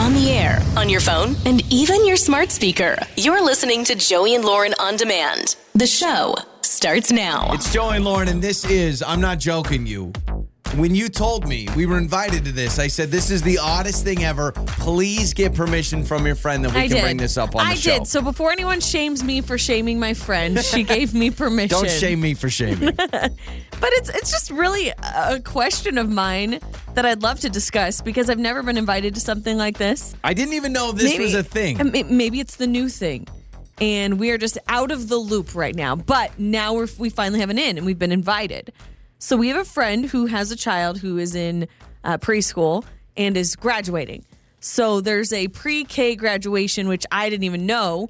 [0.00, 2.96] On the air, on your phone, and even your smart speaker.
[3.18, 5.56] You're listening to Joey and Lauren on demand.
[5.74, 7.52] The show starts now.
[7.52, 10.10] It's Joey and Lauren, and this is, I'm not joking you.
[10.76, 14.04] When you told me we were invited to this, I said, This is the oddest
[14.04, 14.52] thing ever.
[14.52, 17.02] Please get permission from your friend that we I can did.
[17.02, 17.94] bring this up on I the show.
[17.94, 18.06] I did.
[18.06, 21.76] So before anyone shames me for shaming my friend, she gave me permission.
[21.76, 22.96] Don't shame me for shaming.
[23.80, 26.60] But it's it's just really a question of mine
[26.92, 30.14] that I'd love to discuss because I've never been invited to something like this.
[30.22, 31.90] I didn't even know this was a thing.
[32.10, 33.26] Maybe it's the new thing.
[33.80, 35.96] And we are just out of the loop right now.
[35.96, 38.70] But now we're, we finally have an in and we've been invited.
[39.20, 41.68] So we have a friend who has a child who is in
[42.02, 42.84] uh, preschool
[43.18, 44.24] and is graduating.
[44.60, 48.08] So there's a pre K graduation, which I didn't even know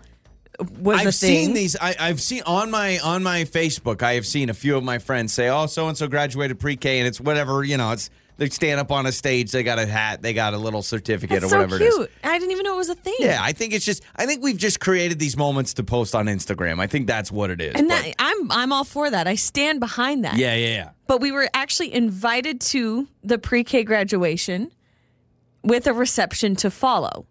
[0.79, 1.77] was a I've seen these.
[1.81, 4.03] I, I've seen on my on my Facebook.
[4.03, 6.99] I have seen a few of my friends say, "Oh, so and so graduated pre-K,
[7.01, 7.91] and it's whatever you know.
[7.91, 8.09] It's
[8.41, 11.43] they stand up on a stage, they got a hat, they got a little certificate
[11.43, 12.11] That's or so whatever it is." cute.
[12.25, 13.15] I didn't even know it was a thing.
[13.19, 14.03] Yeah, I think it's just.
[14.17, 16.81] I think we've just created these moments to post on Instagram.
[16.81, 17.75] I think that's what it is.
[17.75, 19.29] And that, I'm I'm all for that.
[19.29, 20.39] I stand behind that.
[20.39, 20.91] yeah, yeah, yeah.
[21.07, 24.71] But we were actually invited to the pre-K graduation
[25.63, 27.27] with a reception to follow.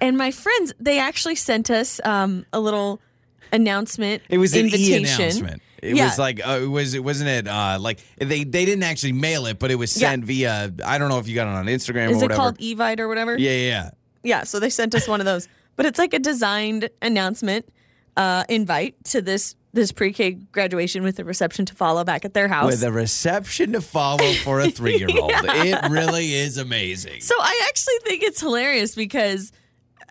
[0.00, 3.00] And my friends, they actually sent us um, a little
[3.52, 4.22] announcement.
[4.28, 5.04] It was an invitation.
[5.04, 5.62] e announcement.
[5.84, 6.06] It Yeah.
[6.06, 9.46] was like uh, it was it wasn't it uh, like they they didn't actually mail
[9.46, 10.10] it, but it was Yeah.
[10.10, 10.72] sent via.
[10.84, 12.34] I don't know if you got it on Instagram Is or it whatever.
[12.40, 13.36] called Evite or whatever?
[13.38, 13.90] yeah, yeah, yeah.
[14.22, 15.48] Yeah, so they sent us one of those.
[15.76, 17.68] But it's like a designed announcement
[18.16, 22.46] uh, invite to this this pre-K graduation with a reception to follow back at their
[22.46, 22.66] house.
[22.70, 25.32] With a reception to follow for a three year old.
[25.34, 27.20] It really is amazing.
[27.22, 29.50] So I actually think it's hilarious because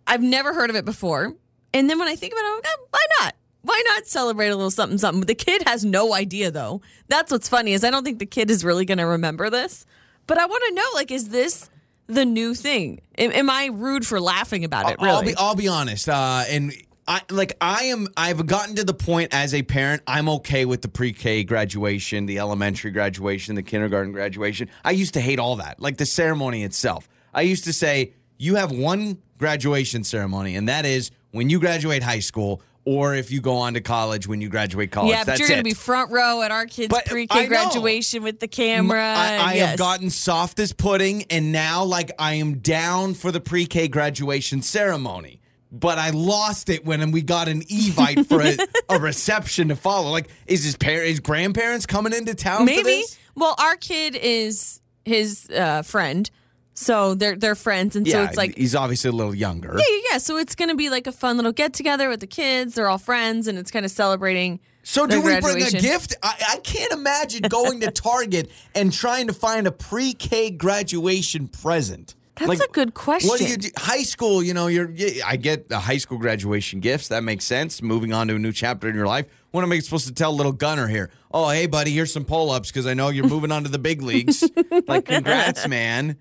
[0.06, 1.34] I've never heard of it before.
[1.74, 3.33] And then when I think about it, I'm like, "Eh, why not?
[3.64, 5.26] Why not celebrate a little something something?
[5.26, 6.82] The kid has no idea though.
[7.08, 9.86] That's what's funny is I don't think the kid is really going to remember this.
[10.28, 11.70] But I want to know like is this
[12.08, 13.02] the new thing?
[13.18, 14.98] Am, am I rude for laughing about it?
[15.02, 15.10] Really?
[15.10, 16.10] I'll be I'll be honest.
[16.10, 16.74] Uh, and
[17.08, 20.82] I like I am I've gotten to the point as a parent, I'm okay with
[20.82, 24.70] the pre-K graduation, the elementary graduation, the kindergarten graduation.
[24.84, 27.08] I used to hate all that, like the ceremony itself.
[27.34, 32.04] I used to say, you have one graduation ceremony, and that is when you graduate
[32.04, 35.12] high school or if you go on to college when you graduate college.
[35.12, 38.40] yeah, but you're going to be front row at our kids' But pre-K graduation with
[38.40, 39.02] the camera.
[39.02, 39.70] I, I yes.
[39.70, 44.62] have gotten soft as pudding, and now like I am down for the pre-K graduation
[44.62, 45.40] ceremony.
[45.72, 48.58] But I lost it when we got an evite for a,
[48.96, 50.12] a reception to follow.
[50.12, 52.60] Like, is his parents, his grandparents coming into town?
[52.60, 53.04] For Maybe.
[53.36, 56.30] Well, our kid is his uh, friend,
[56.74, 59.76] so they're they're friends, and so Yeah, it's like he's obviously a little younger.
[59.78, 60.18] yeah, yeah, yeah.
[60.18, 62.76] So it's gonna be like a fun little get together with the kids.
[62.76, 64.60] They're all friends, and it's kind of celebrating.
[64.84, 66.16] So do we bring a gift?
[66.22, 72.16] I, I can't imagine going to Target and trying to find a pre-K graduation present.
[72.36, 73.30] That's a good question.
[73.30, 73.70] What do you do?
[73.78, 74.92] High school, you know, you're.
[75.24, 77.10] I get the high school graduation gifts.
[77.10, 77.82] That makes sense.
[77.82, 79.28] Moving on to a new chapter in your life.
[79.52, 81.12] What am I supposed to tell little Gunner here?
[81.32, 84.02] Oh, hey, buddy, here's some pull-ups because I know you're moving on to the big
[84.02, 84.44] leagues.
[84.88, 86.18] like, congrats, man.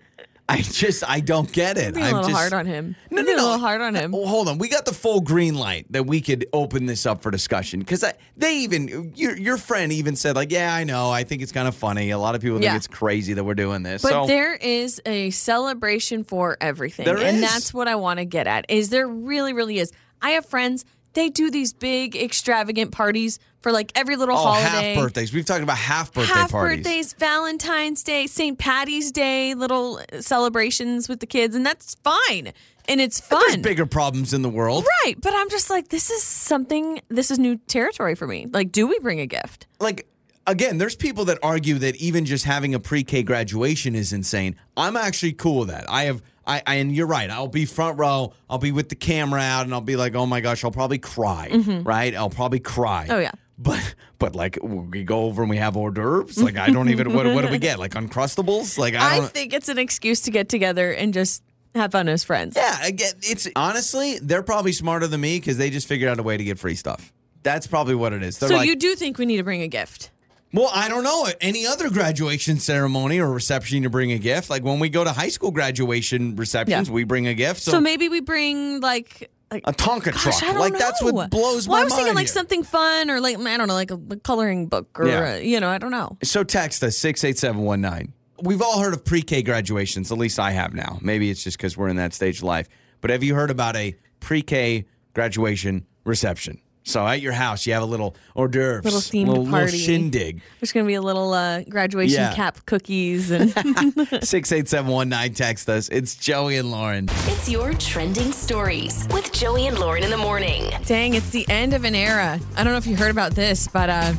[0.48, 1.94] I just, I don't get it.
[1.94, 2.96] Being a I'm little just, hard on him.
[3.10, 3.34] No, no, no.
[3.34, 4.12] A little hard on him.
[4.12, 4.58] Well, hold on.
[4.58, 8.04] We got the full green light that we could open this up for discussion because
[8.36, 11.10] they even your your friend even said like, yeah, I know.
[11.10, 12.10] I think it's kind of funny.
[12.10, 14.02] A lot of people think it's crazy that we're doing this.
[14.02, 17.06] But so there is a celebration for everything.
[17.06, 17.42] There and is.
[17.42, 18.66] that's what I want to get at.
[18.68, 19.92] Is there really, really is.
[20.20, 24.94] I have friends, they do these big extravagant parties for like every little oh, holiday.
[24.94, 25.32] half birthdays.
[25.32, 26.42] We've talked about half birthday parties.
[26.42, 26.76] half parties.
[26.78, 28.58] birthdays, Valentine's Day, St.
[28.58, 32.52] Patty's Day, little celebrations with the kids, and that's fine.
[32.88, 33.40] And it's fun.
[33.46, 34.84] There's bigger problems in the world.
[35.04, 35.14] Right.
[35.20, 38.48] But I'm just like, this is something, this is new territory for me.
[38.50, 39.68] Like, do we bring a gift?
[39.78, 40.08] Like
[40.46, 44.56] again, there's people that argue that even just having a pre-K graduation is insane.
[44.76, 45.88] I'm actually cool with that.
[45.88, 47.30] I have I, I and you're right.
[47.30, 48.32] I'll be front row.
[48.50, 50.98] I'll be with the camera out and I'll be like, "Oh my gosh, I'll probably
[50.98, 51.50] cry."
[51.84, 52.14] Right?
[52.14, 53.04] I'll probably cry.
[53.04, 53.12] Mm-hmm.
[53.12, 53.30] Oh, yeah.
[53.62, 56.42] But but like we go over and we have hors d'oeuvres.
[56.42, 57.78] Like I don't even what what do we get?
[57.78, 58.76] Like uncrustables?
[58.78, 61.42] Like I I, think it's an excuse to get together and just
[61.74, 62.56] have fun as friends.
[62.56, 66.22] Yeah, again, it's honestly, they're probably smarter than me because they just figured out a
[66.22, 67.12] way to get free stuff.
[67.42, 68.38] That's probably what it is.
[68.38, 70.10] They're So like, you do think we need to bring a gift?
[70.54, 71.26] Well, I don't know.
[71.40, 74.50] Any other graduation ceremony or reception, you bring a gift.
[74.50, 76.94] Like when we go to high school graduation receptions, Yeah.
[76.94, 77.62] we bring a gift.
[77.62, 79.30] So, So, maybe we bring like.
[79.52, 80.56] Like a Tonka Gosh, truck.
[80.56, 80.78] Like know.
[80.78, 81.82] that's what blows well, my mind.
[81.82, 82.32] I was thinking like here.
[82.32, 85.34] something fun or like I don't know, like a, a coloring book or Yeah.
[85.34, 86.16] uh, you know, I don't know.
[86.22, 88.12] So text us six eight seven one nine.
[88.42, 90.10] We've all heard of pre-K graduations.
[90.10, 90.98] At least I have now.
[91.00, 92.68] Maybe it's just because we're in that stage of life.
[93.00, 94.84] But have you heard about a pre-K
[95.14, 96.60] graduation reception?
[96.84, 100.42] So at your house, you have a little hors d'oeuvres, Little themed little, little shindig.
[100.60, 102.34] There's going to be a little uh, graduation Yeah.
[102.34, 103.52] cap cookies and
[104.24, 105.32] Six eight seven one nine.
[105.34, 105.88] Text us.
[105.90, 107.08] It's Joey and Lauren.
[107.26, 110.70] It's your trending stories with Joey and Lauren in the morning.
[110.86, 112.40] dang, it's the end of an era.
[112.56, 114.12] I don't know if you heard about this, but uh,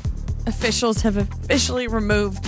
[0.48, 2.46] officials have officially removed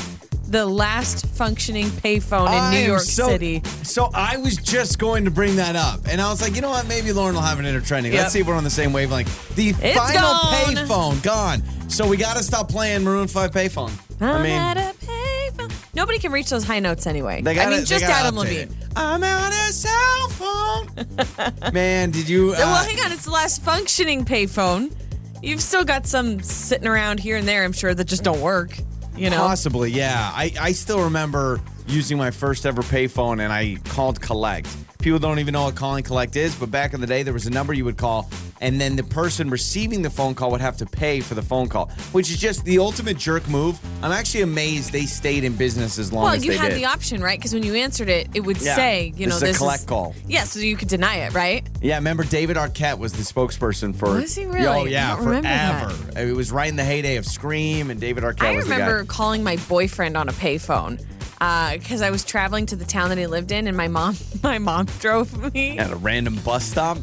[0.47, 3.61] the last functioning payphone in I New York so- City.
[3.83, 6.69] So I was just going to bring that up, and I was like, you know
[6.69, 6.87] what?
[6.87, 8.13] Maybe Lauren will have an trending.
[8.13, 8.21] Yep.
[8.21, 9.55] Let's see if we're on the same wavelength.
[9.55, 11.61] The It's final payphone gone.
[11.89, 13.91] So we got to stop playing Maroon Five payphone.
[14.21, 15.71] I I'm mean, at a payphone.
[15.93, 17.41] Nobody can reach those high notes anyway.
[17.41, 18.69] they got I mean, just Adam Levine.
[18.95, 21.73] I'm out of cell phone.
[21.73, 22.51] Man, did you?
[22.51, 23.11] Uh, well, hang on.
[23.11, 24.93] It's the last functioning payphone.
[25.41, 28.77] You've still got some sitting around here and there, I'm sure, that just don't work.
[29.17, 29.37] You know?
[29.37, 30.31] Possibly, yeah.
[30.33, 34.67] I, I still remember using my first ever payphone and I called collect.
[34.99, 37.45] People don't even know what calling collect is, but back in the day, there was
[37.45, 38.29] a number you would call,
[38.65, 41.69] and then the person receiving the phone call would have to pay for the phone
[41.69, 43.79] call, which is just the ultimate jerk move.
[44.01, 46.57] I'm actually amazed they stayed in business as long Well, as they did.
[46.57, 47.37] Well, you had the option, right?
[47.37, 48.75] Because when you answered it, it would Yeah.
[48.75, 50.15] say, you This know, is a this collect is call.
[50.27, 51.63] Yeah, so you could deny it, right?
[51.81, 54.09] yeah, remember David Arquette was the spokesperson for.
[54.15, 54.65] Was he really?
[54.65, 55.91] Oh yeah, remember that.
[55.91, 56.29] forever.
[56.29, 58.77] It was right in the heyday of Scream, and David Arquette I was the guy.
[58.79, 60.99] remember calling my boyfriend on a payphone
[61.39, 64.57] because I was traveling to the town that he lived in, and my mom, my
[64.57, 66.97] mom drove me, at a random bus stop.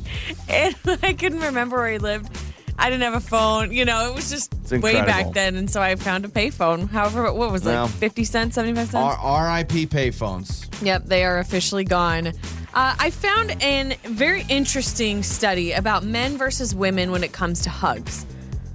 [0.48, 2.36] and I couldn't remember where he lived.
[2.78, 4.10] I didn't have a phone, you know.
[4.10, 6.88] It was just way back then, and so I found a payphone.
[6.88, 7.70] However, what was it?
[7.70, 9.16] Well, Fifty cents, seventy-five cents.
[9.20, 9.86] R.I.P.
[9.86, 10.68] payphones.
[10.84, 12.28] Yep, they are officially gone.
[12.74, 17.70] Uh, I found an very interesting study about men versus women when it comes to
[17.70, 18.24] hugs.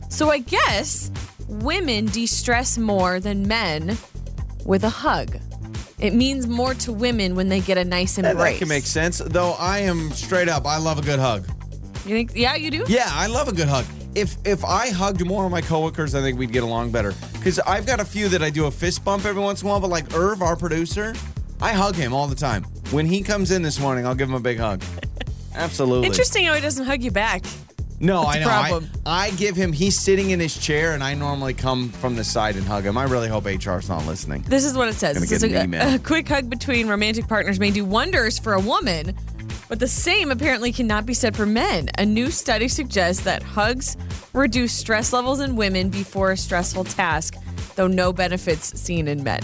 [0.09, 1.11] So I guess
[1.49, 3.97] women de stress more than men
[4.65, 5.37] with a hug.
[5.99, 8.35] It means more to women when they get a nice embrace.
[8.35, 9.17] that can make sense.
[9.17, 11.47] Though I am straight up, I love a good hug.
[12.05, 12.33] You think?
[12.35, 12.85] Yeah, you do.
[12.87, 13.85] Yeah, I love a good hug.
[14.13, 17.13] If if I hugged more of my coworkers, I think we'd get along better.
[17.33, 19.71] Because I've got a few that I do a fist bump every once in a
[19.71, 21.15] while, but like Irv, our producer,
[21.61, 22.63] I hug him all the time.
[22.91, 24.83] When he comes in this morning, I'll give him a big hug.
[25.55, 26.05] Absolutely.
[26.05, 27.43] Interesting how he doesn't hug you back.
[27.99, 28.45] No, That's I know.
[28.47, 28.91] I, problem.
[29.07, 29.73] I give him.
[29.73, 32.95] He's sitting in his chair, and I normally come from the side and hug him.
[32.97, 34.43] I really hope HR's not listening.
[34.43, 35.15] This is what it says.
[35.15, 38.37] Gonna It says get an a, a quick hug between romantic partners may do wonders
[38.37, 39.17] for a woman,
[39.67, 41.89] but the same apparently cannot be said for men.
[41.97, 43.97] A new study suggests that hugs
[44.33, 47.35] reduce stress levels in women before a stressful task,
[47.75, 49.41] though no benefits seen in men.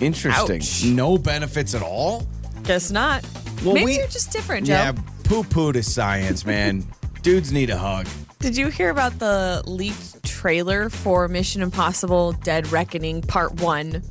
[0.00, 0.60] Interesting.
[0.60, 0.84] Ouch.
[0.84, 2.26] No benefits at all.
[2.64, 3.24] Guess not.
[3.64, 4.72] Well, Maybe we- you're just different, Joe.
[4.72, 4.92] Yeah,
[5.22, 6.84] poo poo to science, man.
[7.24, 8.06] Dudes need a hug.
[8.40, 14.02] Did you hear about the leaked trailer for Mission Impossible Dead Reckoning Part 1?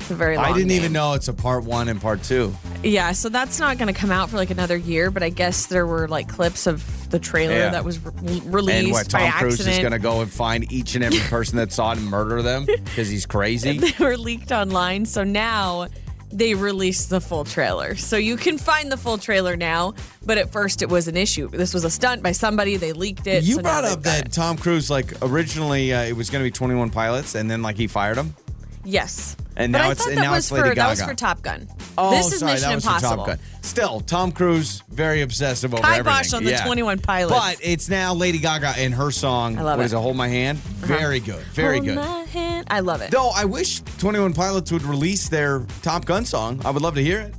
[0.00, 0.78] It's a very long I didn't name.
[0.80, 2.54] even know it's a part one and part two.
[2.82, 5.66] Yeah, so that's not going to come out for like another year, but I guess
[5.66, 7.70] there were like clips of the trailer Yeah.
[7.70, 10.70] that was re- released And what by Tom Cruise is going to go and find
[10.72, 13.78] each and every person that saw it and murder them because he's crazy.
[13.78, 15.88] they were leaked online, so now
[16.34, 17.94] they released the full trailer.
[17.96, 19.94] So you can find the full trailer now,
[20.26, 21.48] but at first it was an issue.
[21.48, 23.44] This was a stunt by somebody, they leaked it.
[23.44, 24.32] You so brought up that it.
[24.32, 27.76] Tom Cruise, like originally uh, it was going to be 21 Pilots, and then like
[27.76, 28.34] he fired him.
[28.84, 29.36] Yes.
[29.56, 31.10] And but now it's- and that now was it's Lady for that was Gaga.
[31.12, 31.68] for Top Gun.
[31.96, 33.10] Oh, this is sorry, Mission that was Impossible.
[33.10, 33.38] For Top Gun.
[33.62, 36.34] Still, Tom Cruise very obsessive over Kibosh everything.
[36.36, 36.64] on the Yeah.
[36.66, 37.38] 21 Pilots.
[37.38, 39.56] But it's now Lady Gaga and her song.
[39.58, 39.86] I love what it.
[39.86, 39.96] is it?
[39.96, 40.58] Hold my hand.
[40.58, 41.44] Very good.
[41.54, 41.96] Very Hold good.
[42.68, 43.10] I love it.
[43.10, 46.60] Though I wish 21 Pilots would release their Top Gun song.
[46.64, 47.34] I would love to hear it.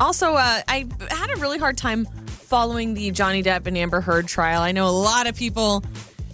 [0.00, 4.26] Also, uh, I had a really hard time following the Johnny Depp and Amber Heard
[4.28, 4.62] trial.
[4.62, 5.84] I know a lot of people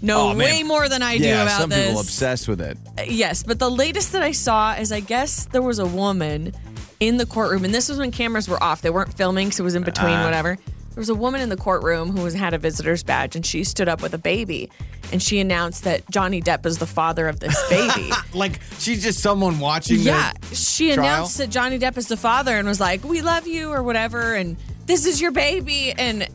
[0.00, 1.78] know Oh, way more than I do yeah, about some this.
[1.78, 2.78] Some people obsessed with it.
[3.08, 6.52] Yes, but the latest that I saw is I guess there was a woman
[7.00, 8.80] in the courtroom, and this was when cameras were off.
[8.82, 10.24] They weren't filming, so it was in between, Uh-huh.
[10.24, 10.58] whatever.
[10.98, 13.62] There was a woman in the courtroom who was had a visitor's badge, and she
[13.62, 14.68] stood up with a baby,
[15.12, 18.10] and she announced that Johnny Depp is the father of this baby.
[18.34, 20.00] Like she's just someone watching.
[20.00, 21.06] yeah, she trial?
[21.06, 24.34] announced that Johnny Depp is the father, and was like, "We love you" or whatever,
[24.34, 26.26] and this is your baby, and.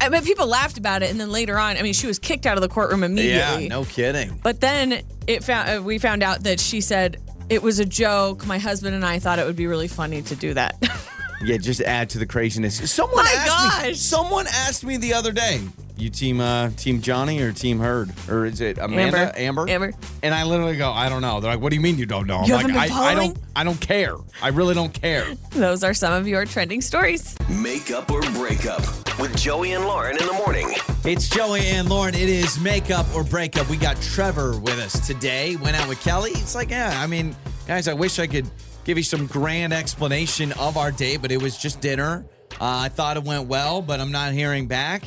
[0.00, 2.44] I mean, people laughed about it, and then later on, I mean, she was kicked
[2.46, 3.64] out of the courtroom immediately.
[3.64, 4.38] Yeah, no kidding.
[4.42, 7.18] But then it found uh, we found out that she said
[7.50, 8.46] it was a joke.
[8.46, 10.76] My husband and I thought it would be really funny to do that.
[11.46, 12.90] Yeah, just add to the craziness.
[12.90, 13.94] Someone My asked me.
[13.94, 15.60] Someone asked me the other day.
[15.96, 19.66] You team uh team Johnny or team Heard or is it Amanda Amber.
[19.68, 19.92] Amber.
[20.22, 21.40] And I literally go, I don't know.
[21.40, 22.38] They're like, what do you mean you don't know?
[22.40, 24.14] I'm You like, haven't been I, I don't I don't care.
[24.42, 25.24] I really don't care.
[25.52, 27.34] Those are some of your trending stories.
[27.48, 28.82] Make up or break up
[29.18, 30.74] with Joey and Lauren in the morning.
[31.04, 32.14] It's Joey and Lauren.
[32.14, 33.70] It is makeup or breakup.
[33.70, 35.56] We got Trevor with us today.
[35.56, 36.32] Went out with Kelly.
[36.32, 37.34] It's like, yeah, I mean,
[37.66, 38.50] guys, I wish I could
[38.86, 42.24] give you some grand explanation of our date, but it was just dinner.
[42.52, 45.02] Uh, I thought it went well, but I'm not hearing back.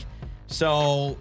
[0.48, 1.17] So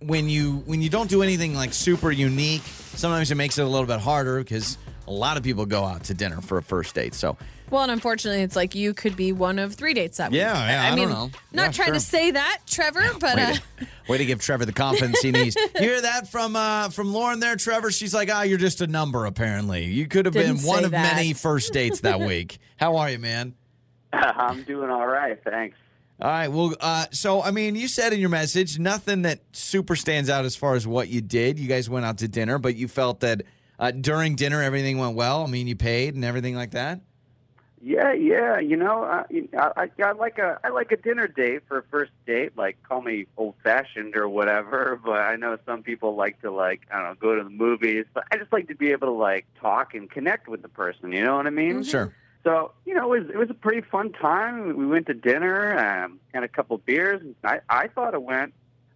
[0.00, 3.68] when you when you don't do anything like super unique, sometimes it makes it a
[3.68, 6.94] little bit harder because a lot of people go out to dinner for a first
[6.94, 7.14] date.
[7.14, 7.36] So
[7.70, 10.70] Well, and unfortunately, it's like you could be one of three dates that Yeah, week.
[10.70, 11.30] yeah, I don't mean, know.
[11.52, 11.94] Not Yeah, trying sure.
[11.94, 13.60] to say that, Trevor, but way, uh, to,
[14.08, 15.54] way to give Trevor the confidence he needs.
[15.56, 17.90] You hear that from uh, from Lauren there, Trevor?
[17.90, 19.24] She's like, ah, you're just a number.
[19.26, 21.14] Apparently, you could have been Didn't one say of that.
[21.16, 22.58] many first dates that week.
[22.76, 23.54] How are you, man?
[24.12, 25.76] I'm doing all right, thanks.
[26.20, 26.48] All right.
[26.48, 30.44] Well, uh, so I mean, you said in your message nothing that super stands out
[30.44, 31.58] as far as what you did.
[31.58, 33.42] You guys went out to dinner, but you felt that
[33.78, 35.44] uh, during dinner everything went well.
[35.44, 37.00] I mean, you paid and everything like that.
[37.82, 38.58] Yeah, yeah.
[38.58, 39.24] You know, I,
[39.56, 42.56] I, I like a I like a dinner date for a first date.
[42.56, 45.00] Like, call me old fashioned or whatever.
[45.10, 48.04] But I know some people like to like I don't know go to the movies.
[48.12, 51.12] But I just like to be able to like talk and connect with the person.
[51.12, 51.82] You know what I mean?
[51.84, 52.14] Sure.
[52.44, 54.76] So you know, it was it was a pretty fun time.
[54.76, 57.22] We went to dinner, um, had a couple beers.
[57.22, 58.52] And I I thought it went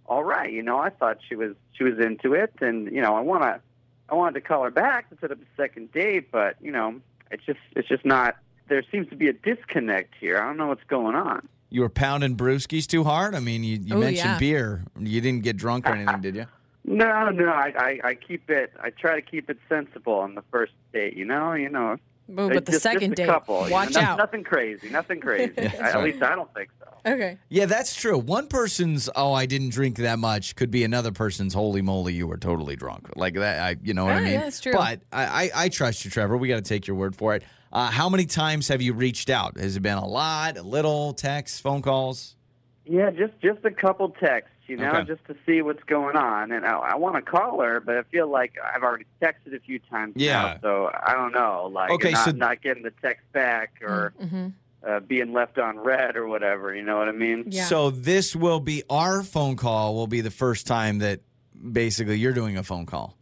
[0.06, 0.52] all right.
[0.52, 3.60] You know, I thought she was she was into it, and you know, I wanna
[4.08, 7.00] I wanted to call her back to set up a second date, but you know,
[7.30, 8.36] it's just it's just not.
[8.68, 10.38] There seems to be a disconnect here.
[10.38, 11.49] I don't know what's going on.
[11.71, 13.35] You were pounding brewskis too hard.
[13.35, 14.38] I mean, you, you Oh, mentioned yeah.
[14.38, 14.85] beer.
[14.99, 16.47] You didn't get drunk or anything, did you?
[16.87, 18.73] No, no, I, I I keep it.
[18.80, 21.16] I try to keep it sensible on the first date.
[21.16, 21.97] You know, you know.
[22.30, 24.18] Oh, but the just, second just a date, couple, you know, watch nothing, out.
[24.18, 24.88] Nothing crazy.
[24.90, 25.52] Nothing crazy.
[25.58, 26.04] I, at right.
[26.04, 26.88] least I don't think so.
[27.06, 27.38] Okay.
[27.48, 28.16] Yeah, that's true.
[28.18, 32.26] One person's oh, I didn't drink that much could be another person's holy moly, you
[32.26, 33.10] were totally drunk.
[33.16, 34.32] Like that, I you know what I Oh, mean.
[34.32, 34.72] yeah, that's true.
[34.72, 36.36] But I, I, I trust you, Trevor.
[36.36, 37.42] We got to take your word for it.
[37.72, 39.58] Uh, how many times have you reached out?
[39.58, 42.36] Has it been a lot, a little, texts, phone calls?
[42.86, 45.04] Yeah, just just a couple texts, you know, Okay.
[45.04, 46.52] just to see what's going on.
[46.52, 49.61] And I, I want to call her, but I feel like I've already texted a
[49.61, 50.42] few times Yeah.
[50.42, 54.12] now, so I don't know, like Okay, not, so- not getting the text back or
[54.23, 54.47] Mm-hmm.
[54.87, 56.75] uh, being left on read or whatever.
[56.75, 57.44] You know what I mean?
[57.49, 57.64] Yeah.
[57.64, 59.94] So this will be our phone call.
[59.94, 61.21] Will be the first time that
[61.73, 63.16] basically you're doing a phone call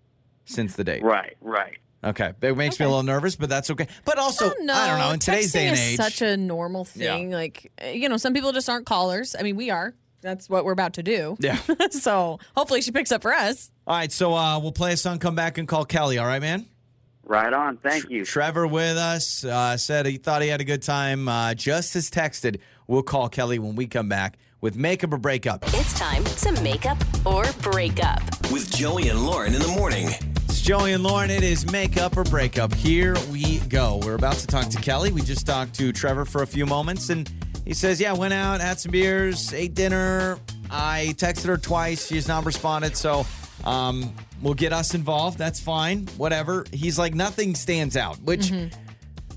[0.45, 1.03] since the date.
[1.03, 1.77] Right, right.
[2.05, 3.87] Okay, it makes me a little nervous, but that's okay.
[4.05, 5.11] But also, Oh, no, I don't know.
[5.13, 7.15] In today's day texting and is age, such a normal Yeah.
[7.15, 7.31] thing.
[7.31, 9.37] Like, uh, you know, some people just aren't callers.
[9.39, 9.95] I mean, we are.
[10.23, 11.37] That's what we're about to do.
[11.41, 11.59] yeah.
[11.91, 13.71] so hopefully she picks up for us.
[13.87, 16.19] All right, so uh, we'll play a song, come back and call Kelly.
[16.19, 16.67] All right, man.
[17.25, 17.77] Right on.
[17.77, 18.25] Thank you.
[18.25, 21.29] Trevor with us uh, said he thought he had a good time.
[21.29, 25.63] Uh, just as texted, we'll call Kelly when we come back with makeup or breakup.
[25.69, 28.21] It's time to make up or break up.
[28.51, 30.09] With Joey and Lauren in the morning.
[30.45, 31.31] It's Joey and Lauren.
[31.31, 32.75] It is makeup or breakup.
[32.75, 34.01] Here we go.
[34.05, 35.13] We're about to talk to Kelly.
[35.13, 37.31] We just talked to Trevor for a few moments, and
[37.73, 40.39] he says, "Yeah, went out, had some beers, ate dinner.
[40.71, 42.07] I texted her twice.
[42.07, 43.25] She's not responded, so
[43.65, 45.39] um, we'll get us involved.
[45.39, 46.07] That's fine.
[46.19, 48.53] Whatever." He's like, "Nothing stands out," which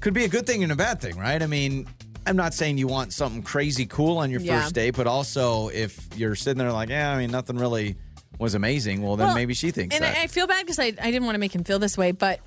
[0.01, 1.42] could be a good thing and a bad thing, right?
[1.42, 1.88] I mean.
[2.27, 4.60] I'm not saying you want something crazy cool on your Yeah.
[4.63, 7.98] first date, but also if you're sitting there like, yeah, I mean, nothing really
[8.39, 10.18] was amazing, well, then Well, maybe she thinks And that.
[10.18, 12.13] I, I feel bad because I, I didn't want to make him feel this way,
[12.13, 12.39] but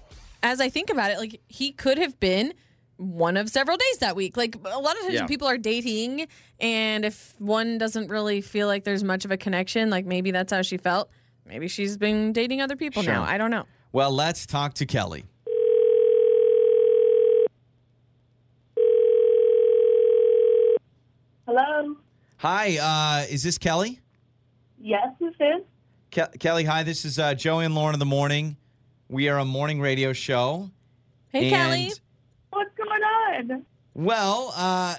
[0.42, 2.54] as I think about it, like he could have been
[2.98, 4.36] one of several days that week.
[4.36, 5.26] Like a lot of times Yeah.
[5.26, 6.26] people are dating,
[6.60, 10.52] and if one doesn't really feel like there's much of a connection, like maybe that's
[10.52, 11.10] how she felt.
[11.46, 13.12] Maybe she's been dating other people Sure.
[13.14, 13.22] now.
[13.22, 13.64] I don't know.
[13.92, 15.24] Well, let's talk to Kelly.
[21.46, 21.96] Hello.
[22.38, 24.00] Hi, uh, is this Kelly?
[24.80, 25.62] Yes, this is.
[26.12, 28.56] Ke- Kelly, hi, this is uh, Joey and Lauren in the morning.
[29.08, 30.70] We are a morning radio show.
[31.30, 31.92] Hey, Kelly.
[32.58, 33.66] And, What's going on?
[33.94, 34.96] Well, uh,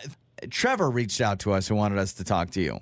[0.49, 2.79] Trevor reached out to us and wanted us to talk to you.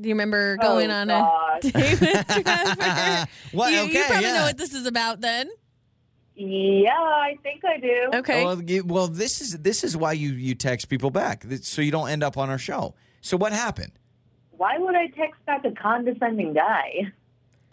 [0.00, 1.64] Do you remember going oh, on gosh.
[1.64, 3.26] a date with Trevor?
[3.52, 4.38] Well, you, okay, you probably yeah.
[4.38, 5.50] know what this is about then.
[6.34, 8.10] Yeah, I think I do.
[8.14, 8.44] Okay.
[8.44, 11.82] Well, you- well, this is this is why you you text people back th- so
[11.82, 12.94] you don't end up on our show.
[13.20, 13.92] So what happened?
[14.52, 17.12] Why would I text back a condescending guy?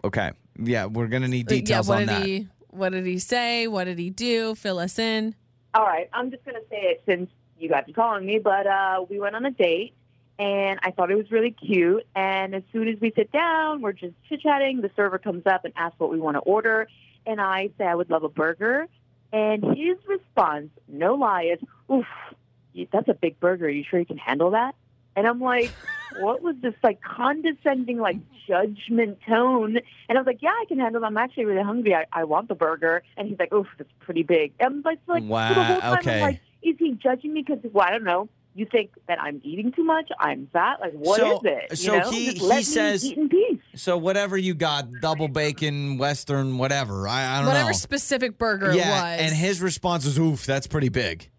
[0.04, 2.26] Okay, yeah, we're gonna need Uh, details yeah, what on did that.
[2.26, 3.66] he what did he say?
[3.66, 4.54] What did he do?
[4.54, 5.34] Fill us in.
[5.72, 9.04] All right, I'm just gonna say it since you guys are calling me, but uh,
[9.08, 9.94] we went on a date,
[10.38, 12.06] and I thought it was really cute.
[12.16, 14.80] And as soon as we sit down, we're just chit chatting.
[14.80, 16.88] The server comes up and asks what we want to order,
[17.24, 18.88] and I say I would love a burger.
[19.32, 22.06] And his response, no lie, is, "Oof,
[22.90, 23.66] that's a big burger.
[23.66, 24.74] Are you sure you can handle that?"
[25.14, 25.70] And I'm like,
[26.18, 28.16] what was this like condescending, like
[28.48, 29.76] judgment tone?
[30.08, 31.06] And I was like, yeah, I can handle it.
[31.06, 31.94] I'm actually really hungry.
[31.94, 33.02] I, I want the burger.
[33.16, 34.52] And he's like, oof, that's pretty big.
[34.60, 36.14] And I'm like, like Wow, for the whole time, okay.
[36.16, 38.28] I'm like, is he judging me because, well, I don't know.
[38.52, 40.10] You think that I'm eating too much?
[40.18, 40.80] I'm fat?
[40.80, 41.66] Like, what is So- it?
[41.70, 42.10] You so know?
[42.10, 43.60] he- Just he says- eat in peace.
[43.76, 47.06] So whatever you got, double bacon, western, whatever.
[47.06, 47.50] I, I don't know.
[47.52, 47.72] Whatever know.
[47.74, 48.82] specific burger yeah,
[49.14, 49.26] it was.
[49.30, 51.30] and his response was, "Oof, that's pretty big."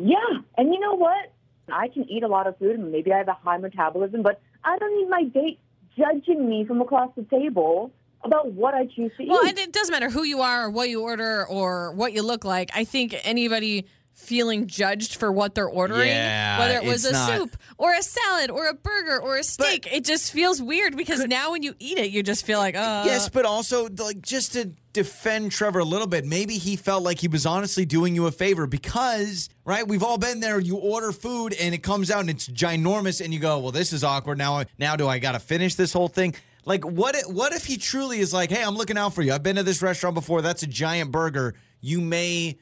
[0.00, 0.16] Yeah.
[0.58, 1.32] And you know what?
[1.68, 4.40] I can eat a lot of food and maybe I have a high metabolism, but
[4.64, 5.58] I don't need my date
[5.96, 7.92] judging me from across the table
[8.22, 9.30] about what I choose to Well, eat.
[9.30, 12.22] Well, and it doesn't matter who you are or what you order or what you
[12.22, 12.70] look like.
[12.74, 17.28] I think anybody feeling judged for what they're ordering, Yeah, whether it was a not-
[17.38, 21.20] soup or a salad or a burger or a steak, it just feels weird because
[21.26, 24.54] now when you eat it, you just feel like, uh, Yes, but also like just
[24.54, 28.26] to defend Trevor a little bit, maybe he felt like he was honestly doing you
[28.26, 29.86] a favor because, right?
[29.86, 30.58] We've all been there.
[30.58, 33.92] You order food and it comes out and it's ginormous, and you go, "Well, this
[33.92, 36.34] is awkward." Now, now do I got to finish this whole thing?
[36.64, 37.14] Like, what?
[37.14, 39.32] If, what if he truly is like, "Hey, I'm looking out for you.
[39.34, 40.40] I've been to this restaurant before.
[40.40, 41.54] That's a giant burger.
[41.82, 42.56] You may,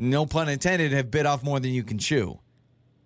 [0.00, 2.40] no pun intended, have bit off more than you can chew."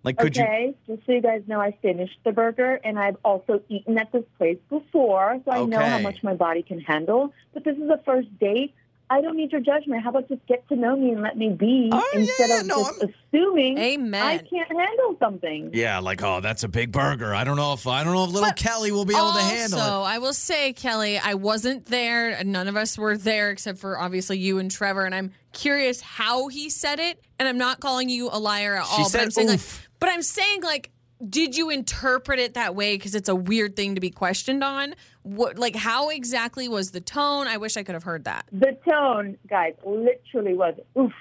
[0.05, 0.43] Like, could you?
[0.43, 4.11] okay, just so you guys know, I finished the burger, and I've also eaten at
[4.11, 7.33] this place before, so I know how much my body can handle.
[7.55, 8.75] But this is a first date.
[9.09, 10.03] I don't need your judgment.
[10.03, 12.65] How about just get to know me and let me be Oh, instead yeah, of
[12.65, 14.21] no, just I'm- assuming Amen.
[14.23, 15.69] I can't handle something.
[15.73, 17.33] Yeah, like, oh, that's a big burger.
[17.33, 19.39] I don't know if I don't know if little But Kelly will be able to
[19.39, 19.81] handle it.
[19.83, 22.43] So I will say, Kelly, I wasn't there.
[22.43, 25.05] None of us were there except for obviously you and Trevor.
[25.05, 27.21] And I'm curious how he said it.
[27.37, 29.09] And I'm not calling you a liar at She all.
[29.09, 29.59] said but I'm saying, like,
[29.99, 30.89] but I'm saying, like,
[31.29, 32.97] did you interpret it that way?
[32.97, 34.95] Because it's a weird thing to be questioned on.
[35.23, 37.47] What, like, how exactly was the tone?
[37.47, 38.45] I wish I could have heard that.
[38.51, 41.13] The tone, guys, literally was oof.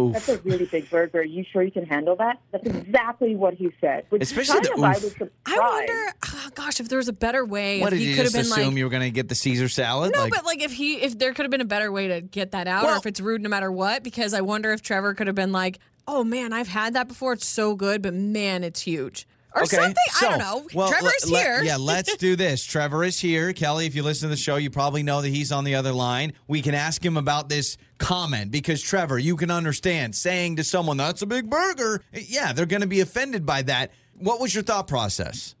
[0.00, 0.14] Oof.
[0.14, 1.18] That's a really big burger.
[1.18, 2.40] Are you sure you can handle that?
[2.50, 4.06] That's exactly what he said.
[4.08, 5.02] Which Especially kind the of I oof.
[5.02, 5.32] was surprised.
[5.44, 7.80] I wonder, oh, gosh, if there was a better way.
[7.80, 9.10] What if did he you could have just been assume like, you were going to
[9.10, 10.12] get the Caesar salad?
[10.14, 12.22] No, Like- but like if he if there could have been a better way to
[12.22, 15.12] get that out, or if it's rude no matter what, because I wonder if Trevor
[15.12, 17.34] could have been like, "Oh man, I've had that before.
[17.34, 19.94] It's so good, but man, it's huge." Or something.
[20.12, 20.66] so, I don't know.
[20.74, 21.62] well, Trevor's le- le- here.
[21.62, 22.64] yeah, let's do this.
[22.64, 23.52] Trevor is here.
[23.52, 25.92] Kelly, if you listen to the show, you probably know that he's on the other
[25.92, 26.32] line.
[26.48, 30.96] We can ask him about this comment because Trevor, you can understand saying to someone
[30.96, 32.02] that's a big burger.
[32.12, 33.92] Yeah, they're going to be offended by that.
[34.14, 35.54] What was your thought process?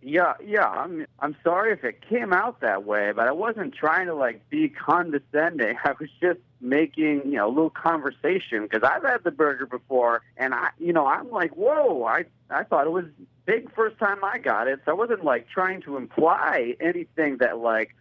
[0.00, 0.64] Yeah, yeah.
[0.64, 4.48] I'm I'm sorry if it came out that way, but I wasn't trying to like
[4.48, 5.76] be condescending.
[5.84, 10.22] I was just making you know a little conversation because I've had the burger before,
[10.36, 13.06] and I you know I'm like whoa I I thought it was
[13.48, 17.56] big first time I got it, so I wasn't like trying to imply anything that
[17.58, 17.94] like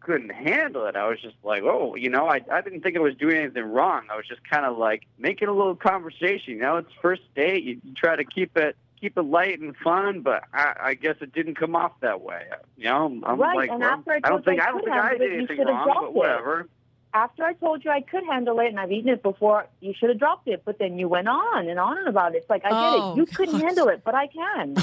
[0.00, 0.94] couldn't handle it.
[0.94, 3.64] I was just like, oh, you know, I, I didn't think I was doing anything
[3.64, 4.02] wrong.
[4.08, 6.54] I was just kind of like making a little conversation.
[6.54, 7.64] You know, it's first date.
[7.64, 11.16] You, you try to keep it keep it light and fun, but I, I guess
[11.20, 12.44] it didn't come off that way.
[12.76, 14.60] You know, I'm Right, like, well, I don't think I don't think
[14.94, 16.68] I did anything wrong, but whatever.
[17.14, 20.08] After I told you I could handle it and I've eaten it before, you should
[20.08, 20.62] have dropped it.
[20.64, 22.38] But then you went on and on and about it.
[22.38, 23.16] It's like I get Oh, it.
[23.18, 23.62] You couldn't gosh.
[23.62, 24.74] handle it, but I can.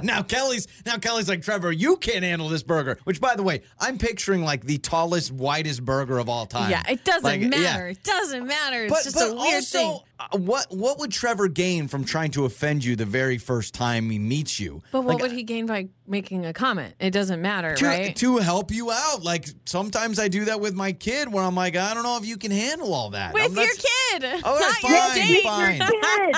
[0.02, 2.98] now Kelly's now Kelly's like Trevor, you can't handle this burger.
[3.04, 6.70] Which, by the way, I'm picturing like the tallest, widest burger of all time.
[6.70, 7.48] yeah, it doesn't Like, yeah.
[7.48, 7.88] matter.
[7.88, 8.84] It doesn't matter.
[8.84, 9.98] It's But, just but a weird also, thing.
[10.20, 14.10] Uh, what what would Trevor gain from trying to offend you the very first time
[14.10, 14.82] he meets you?
[14.92, 16.94] But what Like, would he gain by making a comment?
[17.00, 18.14] It doesn't matter, to, right?
[18.16, 19.22] to help you out.
[19.22, 22.26] Like sometimes I do that with my kid, where I'm like, I don't know if
[22.26, 23.32] you can handle all that.
[23.34, 25.42] With I'm not your s- kid, All right, not fine, your date.
[25.42, 25.80] fine.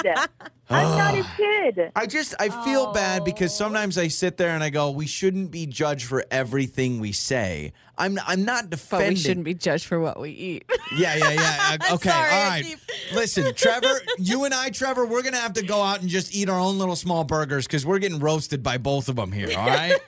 [0.03, 0.16] kid.
[0.70, 1.35] I'm not a ah.
[1.37, 1.92] kid.
[1.94, 5.51] I just I feel bad because sometimes I sit there and I go, we shouldn't
[5.51, 7.72] be judged for everything we say.
[7.98, 9.09] I'm I'm not But defending.
[9.11, 10.64] we shouldn't be judged for what we eat.
[10.96, 11.77] Yeah, yeah, yeah.
[11.92, 12.64] Okay, Sorry, all I right.
[12.64, 12.79] keep-
[13.14, 16.51] Listen, Trevor, you and I, Trevor, we're gonna have to go out and just eat
[16.51, 19.48] our own little small burgers because we're getting roasted by both of them here.
[19.57, 19.98] All right.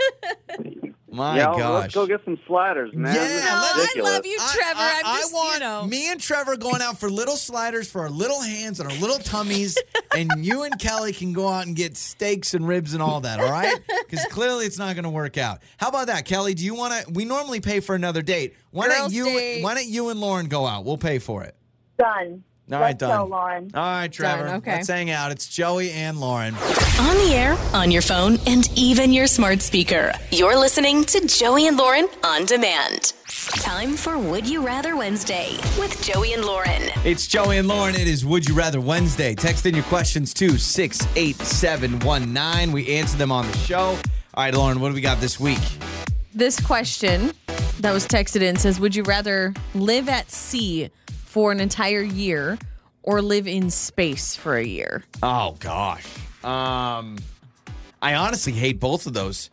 [1.14, 1.82] My yeah, gosh.
[1.82, 3.14] let's go get some sliders, man.
[3.14, 3.20] Yeah,
[3.76, 4.80] This is No, I love you, Trevor.
[4.80, 5.86] I, I'm just, I want you know.
[5.86, 9.18] me and Trevor going out for little sliders for our little hands and our little
[9.18, 9.78] tummies,
[10.16, 13.38] and you and Kelly can go out and get steaks and ribs and all that.
[13.38, 13.78] All right?
[13.86, 15.60] Because clearly it's not going to work out.
[15.76, 16.54] How about that, Kelly?
[16.54, 17.12] Do you want to?
[17.12, 18.56] We normally pay for another date.
[18.72, 19.24] Why don't you?
[19.24, 19.62] date.
[19.62, 20.84] Why don't you and Lauren go out?
[20.84, 21.54] We'll pay for it.
[21.96, 22.42] Done.
[22.72, 23.18] All right, Let's done.
[23.18, 23.70] go, Lauren.
[23.74, 24.44] All right, Trevor.
[24.44, 24.76] Done, okay.
[24.76, 25.30] Let's hang out.
[25.30, 26.54] It's Joey and Lauren.
[26.54, 30.14] On the air, on your phone, and even your smart speaker.
[30.30, 33.12] You're listening to Joey and Lauren on demand.
[33.56, 36.90] Time for Would You Rather Wednesday with Joey and Lauren.
[37.04, 37.94] It's Joey and Lauren.
[37.96, 39.34] It is Would You Rather Wednesday.
[39.34, 42.72] Text in your questions to 68719.
[42.72, 43.98] We answer them on the show.
[44.34, 45.60] All right, Lauren, what do we got this week?
[46.34, 47.32] This question
[47.80, 50.88] that was texted in says Would you rather live at sea
[51.34, 52.56] for an entire year
[53.02, 55.02] or live in space for a year?
[55.20, 56.06] Oh gosh.
[56.44, 57.18] Um
[58.00, 59.50] I honestly hate both of those.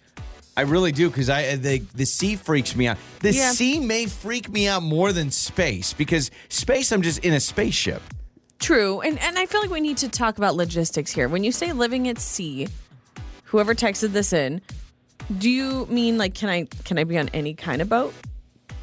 [0.55, 2.97] I really do because I the the sea freaks me out.
[3.21, 3.51] The Yeah.
[3.53, 8.03] sea may freak me out more than space because space I'm just in a spaceship.
[8.59, 9.01] True.
[9.01, 11.27] And and I feel like we need to talk about logistics here.
[11.27, 12.67] When you say living at sea,
[13.45, 14.61] whoever texted this in,
[15.39, 18.13] do you mean like can I can I be on any kind of boat?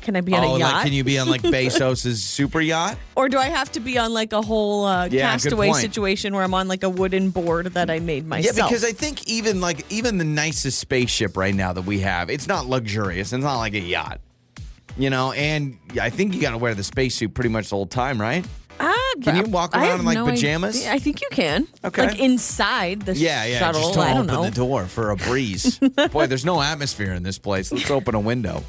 [0.09, 0.73] Can I be on oh, a yacht?
[0.73, 2.97] like can you be on like Bezos's super yacht?
[3.14, 6.42] or do I have to be on like a whole uh, Yeah, castaway situation where
[6.42, 8.57] I'm on like a wooden board that I made myself?
[8.57, 12.31] Yeah, because I think even like even the nicest spaceship right now that we have,
[12.31, 13.35] it's not luxurious.
[13.35, 14.23] It's not like a yacht.
[14.97, 17.85] You know, and I think you got to wear the spacesuit pretty much the whole
[17.87, 18.47] time, right?
[18.81, 20.77] Ah, Can you walk around in, like, no pajamas?
[20.79, 20.92] idea.
[20.94, 21.68] I think you can.
[21.85, 22.07] Okay.
[22.07, 23.59] Like inside the Yeah, yeah.
[23.59, 23.83] shuttle.
[23.83, 24.44] Just don't I don't open know.
[24.44, 25.79] the door for a breeze.
[26.12, 27.71] Boy, there's no atmosphere in this place.
[27.71, 28.64] Let's open a window.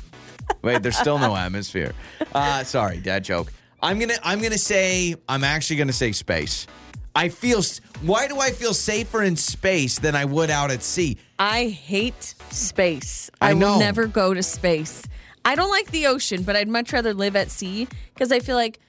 [0.62, 1.94] Wait, there's still no atmosphere.
[2.34, 3.52] Uh, sorry, dad joke.
[3.82, 6.68] I'm gonna I'm gonna say I'm actually gonna say space.
[7.16, 7.62] I feel
[8.02, 11.18] why do I feel safer in space than I would out at sea?
[11.38, 13.30] I hate space.
[13.42, 15.04] I I, will never go to space.
[15.46, 18.56] I don't like the ocean, but I'd much rather live at sea because I feel
[18.56, 18.80] like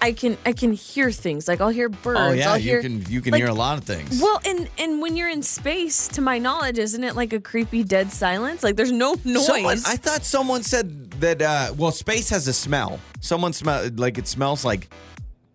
[0.00, 1.48] I can I can hear things.
[1.48, 2.20] Like I'll hear birds.
[2.20, 4.20] Oh yeah, I'll you hear, can you can like, hear a lot of things.
[4.22, 7.82] Well, and and when you're in space, to my knowledge, isn't it like a creepy
[7.84, 8.62] dead silence?
[8.62, 9.46] Like there's no noise.
[9.46, 11.42] Someone, I thought someone said that.
[11.42, 13.00] Uh, well, space has a smell.
[13.20, 14.88] Someone smell like it smells like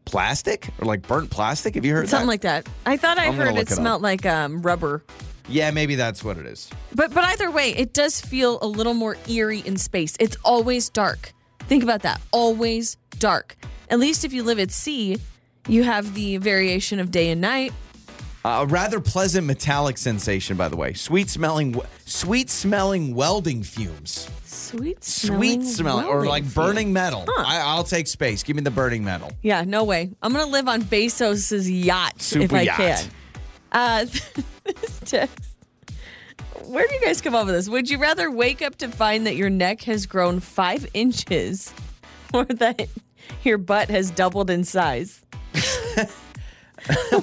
[0.05, 1.75] plastic or like burnt plastic.
[1.75, 2.31] Have you heard Something that?
[2.31, 2.67] like that.
[2.85, 5.03] I thought I I'm heard it it smelled like um, rubber.
[5.47, 6.69] yeah, maybe that's what it is.
[6.93, 10.15] But but either way, it does feel a little more eerie in space.
[10.19, 11.33] It's always dark.
[11.61, 12.19] Think about that.
[12.31, 13.55] Always dark.
[13.93, 15.19] At least if you live at sea,
[15.67, 17.71] you have the variation of day and night.
[18.43, 20.93] Uh, a rather pleasant metallic sensation, by the way.
[20.93, 24.27] Sweet smelling, sweet smelling welding fumes.
[24.45, 26.55] Sweet smelling, Sweet smelling, or like fumes.
[26.55, 27.23] burning metal.
[27.27, 27.43] Huh.
[27.45, 28.41] I, I'll take space.
[28.41, 29.31] Give me the burning metal.
[29.43, 30.09] Yeah, no way.
[30.23, 32.77] I'm gonna live on Bezos's yacht if I yacht.
[32.77, 33.05] can.
[33.71, 34.05] Uh,
[34.65, 35.55] this text.
[36.65, 37.69] Where do you guys come up with this?
[37.69, 41.71] Would you rather wake up to find that your neck has grown five inches,
[42.33, 42.89] or that
[43.43, 45.23] your butt has doubled in size?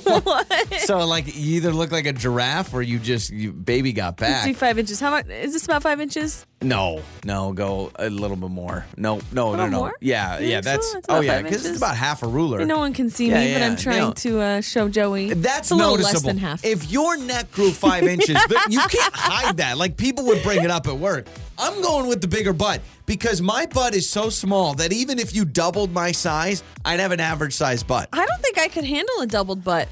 [0.03, 0.75] what?
[0.81, 4.43] So, like, you either look like a giraffe or you just you baby got Let's
[4.45, 4.59] see, back.
[4.59, 5.01] five inches.
[5.01, 5.27] How much?
[5.29, 6.47] Is this about five inches?
[6.63, 8.85] No, no, go a little bit more.
[8.99, 9.79] No, no, no, no.
[9.79, 9.95] more?
[10.03, 10.61] Yeah, You yeah.
[10.61, 10.71] think so?
[10.71, 11.81] That's That's oh about yeah, five because it's inches?
[11.81, 12.67] about half a ruler.
[12.67, 15.33] No one can see Yeah, me, but I'm trying to uh, show Joey.
[15.33, 16.13] That's it's a little noticeable.
[16.13, 16.63] less than half.
[16.63, 19.79] If your neck grew five inches, th- you can't hide that.
[19.79, 21.27] Like people would bring it up at work.
[21.59, 25.35] I'm going with the bigger butt because my butt is so small that even if
[25.35, 28.09] you doubled my size, I'd have an average size butt.
[28.13, 29.89] I don't think I could handle a doubled butt.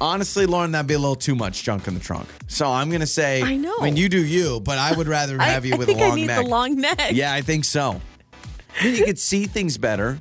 [0.00, 2.28] Honestly, Lauren, that'd be a little too much junk in the trunk.
[2.48, 3.74] So I'm gonna say, I know.
[3.80, 6.00] I mean, you do you, but I would rather I, have you I with think
[6.00, 6.44] a long I need neck.
[6.44, 7.10] the long neck.
[7.12, 8.00] yeah, I think so.
[8.78, 10.18] I mean, you could see things better.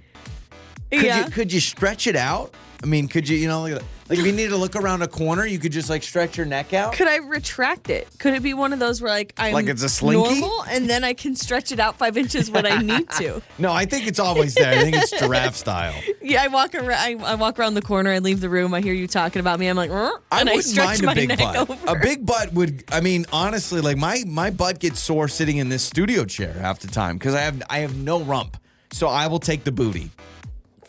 [0.92, 1.26] Could yeah.
[1.26, 2.54] you could you stretch it out?
[2.82, 5.46] I mean, could you you know like, if you need to look around a corner,
[5.46, 6.94] you could just like stretch your neck out.
[6.94, 8.08] Could I retract it?
[8.20, 10.40] Could it be one of those where like I'm Like it's a slinky?
[10.42, 13.42] normal and then I can stretch it out five inches when I need to?
[13.58, 14.78] No, I think it's always there.
[14.78, 15.94] I think it's giraffe style.
[16.22, 16.92] Yeah, I walk around.
[16.92, 18.12] I, I walk around the corner.
[18.12, 18.74] I leave the room.
[18.74, 19.68] I hear you talking about me.
[19.68, 21.56] I'm like, I and I, wouldn't stretch mind my a big neck butt.
[21.70, 21.88] over.
[21.88, 22.84] A big butt would.
[22.92, 26.80] I mean, honestly, like my my butt gets sore sitting in this studio chair half
[26.80, 28.58] the time because I have I have no rump.
[28.92, 30.10] So I will take the booty.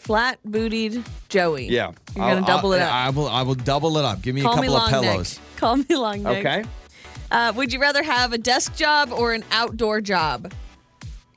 [0.06, 1.66] Flat bootied Joey.
[1.68, 2.92] Yeah, you're gonna I'll- double I'll- it up.
[2.94, 3.28] I will.
[3.28, 4.22] I will double it up.
[4.22, 5.34] Give me Call a me couple long of pillows.
[5.38, 5.56] neck.
[5.58, 6.36] Call me long neck.
[6.46, 6.64] Okay.
[7.30, 10.52] Uh, would you rather have a desk job or an outdoor job?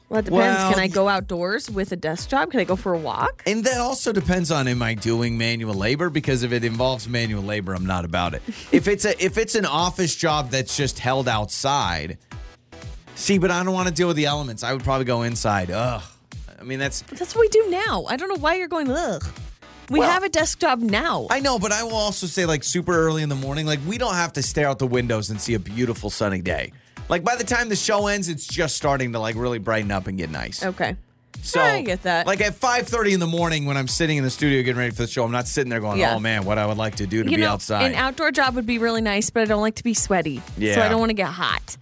[0.07, 0.31] Well, it depends.
[0.57, 2.49] Well, Can I go outdoors with a desk job?
[2.51, 3.43] Can I go for a walk?
[3.45, 7.43] And that also depends on am I doing manual labor because if it involves manual
[7.43, 8.41] labor, I'm not about it.
[8.71, 12.17] if it's a if it's an office job that's just held outside,
[13.15, 14.63] see, but I don't want to deal with the elements.
[14.63, 15.69] I would probably go inside.
[15.71, 16.01] Ugh.
[16.59, 18.05] I mean that's That's what we do now.
[18.07, 18.89] I don't know why you're going.
[18.89, 19.23] Ugh.
[19.89, 21.25] We Well, have a desk job now.
[21.31, 23.97] I know, but I will also say like super early in the morning, like we
[23.97, 26.73] don't have to stare out the windows and see a beautiful sunny day.
[27.07, 30.05] Like by the time the show ends, it's just starting to like really brighten up
[30.07, 30.63] and get nice.
[30.63, 30.95] okay.
[31.41, 32.27] So I get that.
[32.27, 35.03] Like at 5:30 in the morning when I'm sitting in the studio getting ready for
[35.03, 36.15] the show, I'm not sitting there going, Yeah.
[36.15, 38.31] "Oh man, what I would like to do to you be know, outside." an outdoor
[38.31, 40.37] job would be really nice, but I don't like to be sweaty.
[40.37, 40.85] So Yeah.
[40.85, 41.77] I don't want to get hot.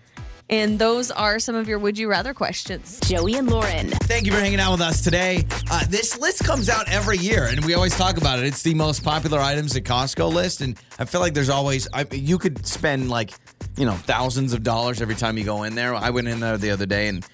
[0.49, 2.99] And those are some of your would you rather questions.
[3.01, 3.89] Joey and Lauren.
[3.89, 5.45] Thank you for hanging out with us today.
[5.69, 8.45] Uh, this list comes out every year, and we always talk about it.
[8.45, 12.05] It's the most popular items at Costco list, and I feel like there's always I,
[12.11, 13.31] you could spend like
[13.75, 15.93] you know thousands of dollars every time you go in there.
[15.93, 17.25] I went in there the other day and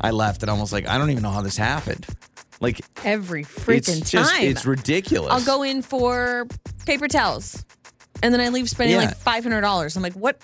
[0.00, 2.06] I left, and I was like, I don't even know how this happened.
[2.60, 4.44] Like Every freaking it's just time.
[4.46, 5.30] it's ridiculous.
[5.32, 6.46] I'll go in for
[6.86, 7.66] paper towels.
[8.22, 9.06] And then I leave spending Yeah.
[9.06, 9.94] like five hundred dollars.
[9.96, 10.40] I'm like, what?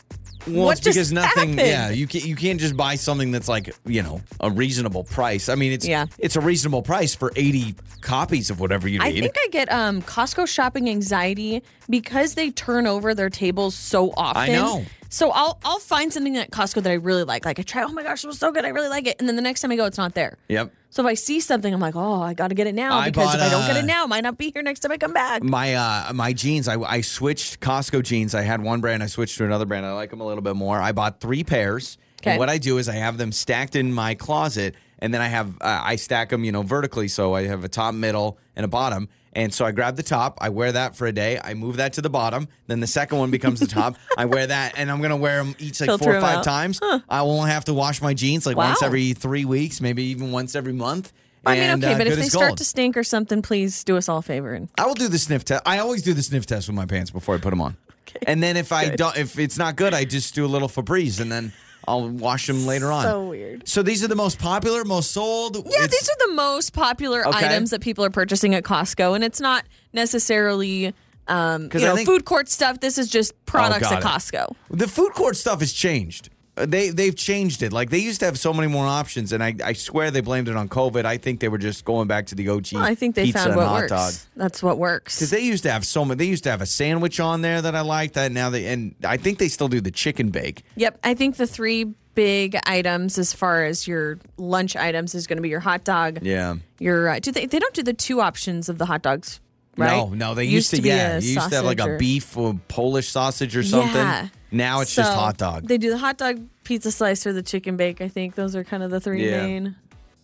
[0.55, 1.55] Well, what it's because nothing.
[1.55, 1.59] happened?
[1.59, 2.25] Yeah, you can't.
[2.25, 5.49] You can't just buy something that's like you know a reasonable price.
[5.49, 6.07] I mean, it's Yeah.
[6.19, 9.05] it's a reasonable price for eighty copies of whatever you need.
[9.05, 14.13] I think I get um, Costco shopping anxiety because they turn over their tables so
[14.17, 14.43] often.
[14.43, 14.85] I know.
[15.11, 17.45] So I'll I'll find something at Costco that I really like.
[17.47, 19.17] Like I try, oh my gosh, it was so good, I really like it.
[19.19, 20.37] And then the next time I go, it's not there.
[20.49, 20.71] yep.
[20.91, 23.11] So if I see something, I'm like, oh, I got to get it now I
[23.11, 24.93] because if I don't get uh, it now, it might not be here next time
[24.93, 25.43] I come back.
[25.43, 26.67] My uh my jeans.
[26.69, 28.35] I I switched Costco jeans.
[28.35, 29.03] I had one brand.
[29.03, 29.85] I switched to another brand.
[29.85, 30.81] I like them a little bit more.
[30.81, 31.99] I bought three pairs.
[32.21, 32.33] Okay.
[32.33, 35.29] And what I do is I have them stacked in my closet, and then I
[35.29, 37.09] have uh, I stack them, you know, vertically.
[37.09, 39.09] So I have a top, middle, and a bottom.
[39.35, 41.93] And so I grab the top, I wear that for a day, I move that
[41.95, 43.97] to the bottom, then the second one becomes the top.
[44.17, 46.45] I wear that, and I'm gonna wear them each like Filter four or five out.
[46.45, 46.81] times.
[47.09, 50.55] I won't have to wash my jeans like once every three weeks, maybe even once
[50.55, 51.13] every month.
[51.47, 52.59] I mean, And, okay, uh, but if they start gold.
[52.59, 55.19] to stink or something, please do us all a favor and I will do the
[55.19, 55.63] sniff test.
[55.65, 57.77] I always do the sniff test with my pants before I put them on.
[58.27, 61.21] And then if I don't, if it's not good, I just do a little Febreze
[61.21, 61.53] and then
[61.89, 63.05] I'll wash them later on.
[63.05, 63.67] So weird.
[63.69, 65.57] So these are the most popular, most sold.
[65.57, 67.47] Yeah, It's- these are the most popular Okay.
[67.47, 70.95] items that people are purchasing at Costco, and it's not necessarily
[71.31, 72.81] um, 'Cause you I know think- food court stuff.
[72.81, 74.07] This is just products got at it.
[74.07, 74.55] Costco.
[74.71, 76.31] the food court stuff has changed.
[76.67, 77.73] They they've changed it.
[77.73, 80.49] Like they used to have so many more options, and I, I swear they blamed
[80.49, 81.05] it on COVID.
[81.05, 82.69] I think they were just going back to the OG.
[82.73, 83.91] Well, I think they pizza found what hot works.
[83.91, 84.15] dog.
[84.37, 85.17] That's what works.
[85.17, 86.19] Because they used to have so many.
[86.19, 88.15] They used to have a sandwich on there that I liked.
[88.15, 90.63] That now they and I think they still do the chicken bake.
[90.77, 95.37] Yep, I think the three big items as far as your lunch items is going
[95.37, 96.19] to be your hot dog.
[96.23, 96.57] Yeah.
[96.81, 99.41] Your uh, do they they don't do the two options of the hot dogs,
[99.79, 99.97] right?
[99.97, 102.37] No, no, they used, to, be yeah, you used to have like sausage a beef
[102.37, 103.95] or Polish sausage or something.
[103.95, 104.29] Yeah.
[104.51, 105.67] Now it's just hot dog.
[105.69, 108.01] They do the hot dog, pizza slice, or the chicken bake.
[108.01, 109.47] I think those are kind of the three Yeah.
[109.47, 109.77] main.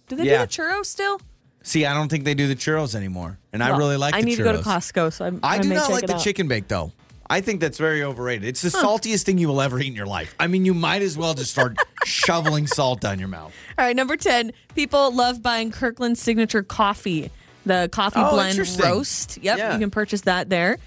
[0.08, 0.44] Do they Yeah.
[0.44, 1.20] do the churros still?
[1.62, 4.14] See, I don't think they do the churros anymore, and I really like.
[4.14, 4.36] I the need churros.
[4.38, 6.20] to go to Costco, so I'm, I I do not like the out.
[6.20, 6.92] chicken bake though.
[7.30, 8.46] I think that's very overrated.
[8.46, 10.34] It's the saltiest thing you will ever eat in your life.
[10.38, 13.52] I mean, you might as well just start shoveling salt down your mouth.
[13.78, 14.52] All right, number 10.
[14.74, 17.30] People love buying Kirkland's signature coffee,
[17.64, 19.38] the coffee Oh, blend roast.
[19.42, 19.72] Yep, Yeah.
[19.72, 20.78] you can purchase that there.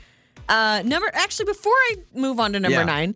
[0.50, 2.86] Uh, number actually before I move on to number Yeah.
[2.86, 3.16] 9,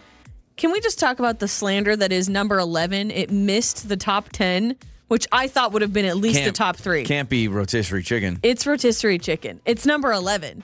[0.58, 3.10] can we just talk about the slander that is number 11?
[3.12, 4.76] It missed the top 10,
[5.08, 7.04] which I thought would have been at least the Can't- top 3.
[7.06, 8.40] Can't be rotisserie chicken.
[8.44, 9.62] It's rotisserie chicken.
[9.66, 10.64] It's number 11.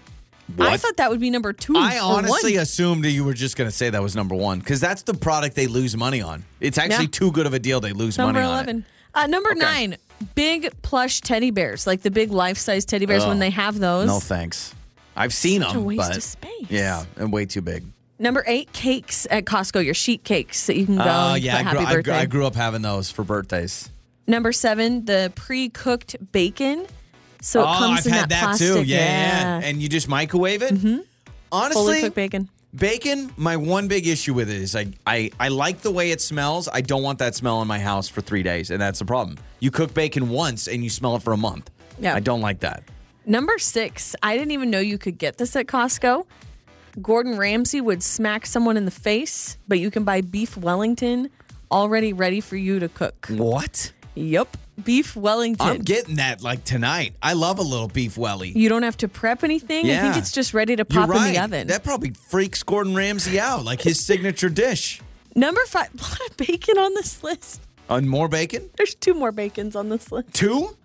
[0.60, 2.62] I thought that would be number 2 I honestly one.
[2.64, 5.14] assumed that you were just going to say that was number one because that's the
[5.14, 6.46] product they lose money on.
[6.62, 7.10] It's actually Yeah.
[7.12, 7.82] too good of a deal.
[7.82, 8.78] They lose Number money on 11.
[8.80, 8.86] it.
[9.14, 9.60] Uh, number Okay.
[9.60, 9.98] 9,
[10.36, 14.08] big plush teddy bears, like the big life-size teddy bears when they have those.
[14.08, 14.74] No thanks.
[15.16, 16.70] I've seen Such a them, waste but of space.
[16.70, 17.84] yeah, and way too big.
[18.20, 21.04] Number eight, cakes at Costco, your sheet cakes that you can go.
[21.04, 22.14] Oh and yeah, I grew, happy I, grew.
[22.14, 23.90] I grew up having those for birthdays.
[24.28, 26.86] Number seven, the pre-cooked bacon.
[27.42, 28.68] So it oh, comes I've in had that, that, plastic.
[28.68, 28.84] too.
[28.84, 28.98] Yeah,
[29.60, 30.74] yeah, and you just microwave it.
[30.74, 31.72] Mm-hmm.
[31.72, 32.50] fully cooked bacon.
[32.74, 33.32] Bacon.
[33.38, 36.68] My one big issue with it is I, I I like the way it smells.
[36.72, 39.38] I don't want that smell in my house for three days, and that's the problem.
[39.60, 41.70] You cook bacon once and you smell it for a month.
[42.00, 42.16] Yeah.
[42.16, 42.84] I don't like that.
[43.26, 46.26] Number six, I didn't even know you could get this at Costco.
[47.02, 51.30] Gordon Ramsay would smack someone in the face, but you can buy beef Wellington
[51.70, 53.28] already ready for you to cook.
[53.30, 53.92] What?
[54.18, 55.68] Yup, beef Wellington.
[55.68, 57.16] I'm getting that like tonight.
[57.22, 58.50] I love a little beef welly.
[58.50, 59.86] you don't have to prep anything.
[59.86, 60.18] I think Yeah.
[60.18, 61.28] it's just ready to pop right.
[61.28, 61.68] in the oven.
[61.68, 65.02] That probably freaks Gordon Ramsay out, like his signature dish.
[65.36, 67.62] Number five, a lot of bacon on this list.
[67.90, 68.70] On more bacon?
[68.76, 70.34] There's two more bacons on this list.
[70.34, 70.76] Two?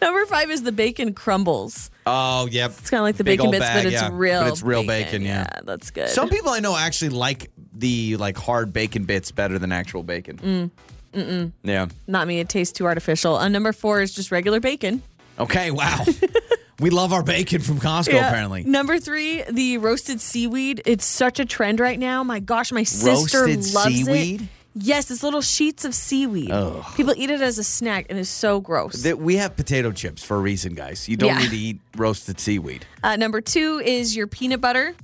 [0.00, 1.90] Number five is the bacon crumbles.
[2.06, 2.70] Oh, yep.
[2.70, 4.10] It's kind of like the Big bacon bits, bag, but it's yeah.
[4.12, 4.40] real.
[4.40, 5.46] But it's real bacon, yeah.
[5.64, 6.08] that's good.
[6.08, 10.38] Some people I know actually like the like hard bacon bits better than actual bacon.
[10.38, 10.70] Mm.
[11.12, 11.52] Mm-mm.
[11.62, 11.86] Yeah.
[12.06, 12.40] Not me.
[12.40, 13.36] It tastes too artificial.
[13.36, 15.02] Uh, number four is just regular bacon.
[15.38, 15.70] Okay.
[15.70, 16.04] Wow.
[16.80, 18.12] we love our bacon from Costco.
[18.12, 18.28] Yeah.
[18.28, 18.64] Apparently.
[18.64, 20.82] Number three, the roasted seaweed.
[20.84, 22.22] It's such a trend right now.
[22.22, 24.42] My gosh, my sister Roasted loves seaweed?
[24.42, 24.48] it.
[24.80, 26.52] Yes, it's little sheets of seaweed.
[26.94, 29.04] People eat it as a snack, and it's so gross.
[29.12, 31.08] We have potato chips for a reason, guys.
[31.08, 31.38] You don't Yeah.
[31.38, 32.86] need to eat roasted seaweed.
[33.02, 34.94] Uh, number two is your peanut butter.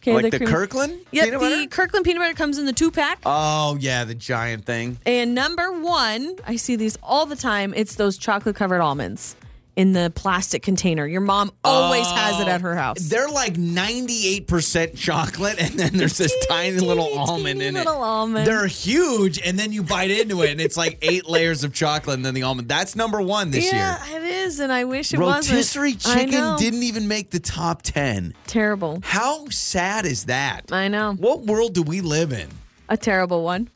[0.00, 1.66] Okay, like the, cream- Kirkland Yep, peanut the butter?
[1.68, 3.18] Kirkland peanut butter comes in the two pack.
[3.26, 4.98] Oh yeah, the giant thing.
[5.04, 7.74] And number one, I see these all the time.
[7.74, 9.34] It's those chocolate covered almonds
[9.78, 11.06] in the plastic container.
[11.06, 12.98] Your mom always has it at her uh, house.
[13.08, 17.76] They're like 98% chocolate, and then there's this tiny, Teeny, little teeny, almond teeny in
[17.76, 17.86] it.
[17.86, 18.44] little almond.
[18.44, 22.16] They're huge, and then you bite into it, and it's like eight layers of chocolate,
[22.16, 22.68] and then the almond.
[22.68, 24.20] That's number one this yeah, year.
[24.20, 26.16] Yeah, it is, and I wish it Rotisserie wasn't.
[26.16, 28.34] I chicken didn't even make the top 10.
[28.48, 28.98] terrible.
[29.04, 30.72] How sad is that?
[30.72, 32.48] I know What world do we live in?
[32.88, 33.68] a terrible one.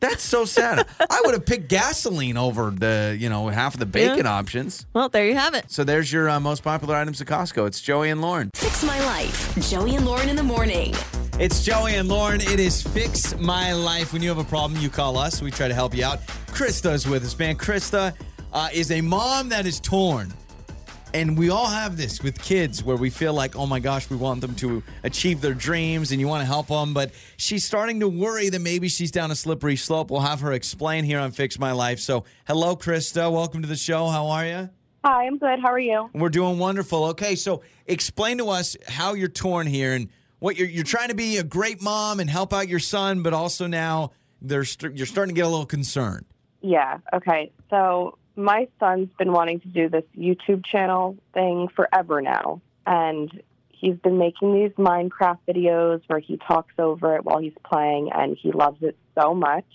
[0.00, 0.86] That's so sad.
[1.10, 4.32] I would have picked gasoline over the, you know, half of the bacon Yeah.
[4.32, 4.86] options.
[4.94, 5.64] Well, there you have it.
[5.68, 7.66] So there's your uh, most popular items at Costco.
[7.66, 8.50] It's Joey and Lauren.
[8.54, 9.68] Fix My Life.
[9.68, 10.94] Joey and Lauren in the morning.
[11.40, 12.40] It's Joey and Lauren.
[12.40, 14.12] It is Fix My Life.
[14.12, 15.42] When you have a problem, you call us.
[15.42, 16.20] We try to help you out.
[16.48, 17.56] Krista's with us, man.
[17.56, 18.14] Krista
[18.52, 20.32] uh, is a mom that is torn.
[21.14, 24.16] And we all have this with kids where we feel like, oh my gosh, we
[24.16, 26.92] want them to achieve their dreams and you want to help them.
[26.92, 30.10] But she's starting to worry that maybe she's down a slippery slope.
[30.10, 31.98] We'll have her explain here on Fix My Life.
[31.98, 33.32] So, hello, Krista.
[33.32, 34.08] Welcome to the show.
[34.08, 34.68] How are you?
[35.02, 35.60] Hi, I'm good.
[35.60, 36.10] How are you?
[36.12, 37.04] We're doing wonderful.
[37.06, 41.14] Okay, so explain to us how you're torn here and what you're you're trying to
[41.14, 45.34] be a great mom and help out your son, but also now there's you're starting
[45.34, 46.26] to get a little concerned.
[46.60, 46.98] Yeah.
[47.14, 47.52] Okay.
[47.70, 52.60] So my son's been wanting to do this YouTube channel thing forever now.
[52.86, 58.10] And he's been making these Minecraft videos where he talks over it while he's playing,
[58.14, 59.66] and he loves it so much.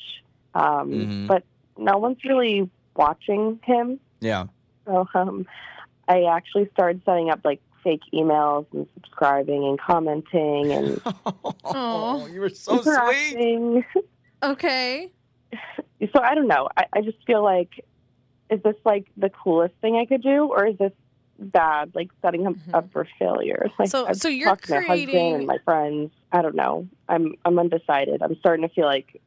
[0.56, 1.28] Um, Mhm.
[1.28, 1.43] But
[1.78, 3.99] no one's really watching him.
[4.21, 4.45] Yeah.
[4.86, 5.45] So um,
[6.08, 11.02] I actually started setting up like fake emails and subscribing and commenting and
[11.65, 13.84] Oh, you were so sweet.
[14.43, 15.10] Okay.
[16.13, 16.67] So I don't know.
[16.76, 17.86] I, I just feel like,
[18.54, 20.92] is this like the coolest thing I could do, or is this
[21.39, 22.76] bad, like setting him mm-hmm.
[22.76, 23.70] up for failure?
[23.80, 26.12] Like, So- I've so you're talked to my husband creating- and my friends.
[26.32, 26.88] I don't know.
[27.10, 28.22] I'm I'm undecided.
[28.22, 29.22] I'm starting to feel like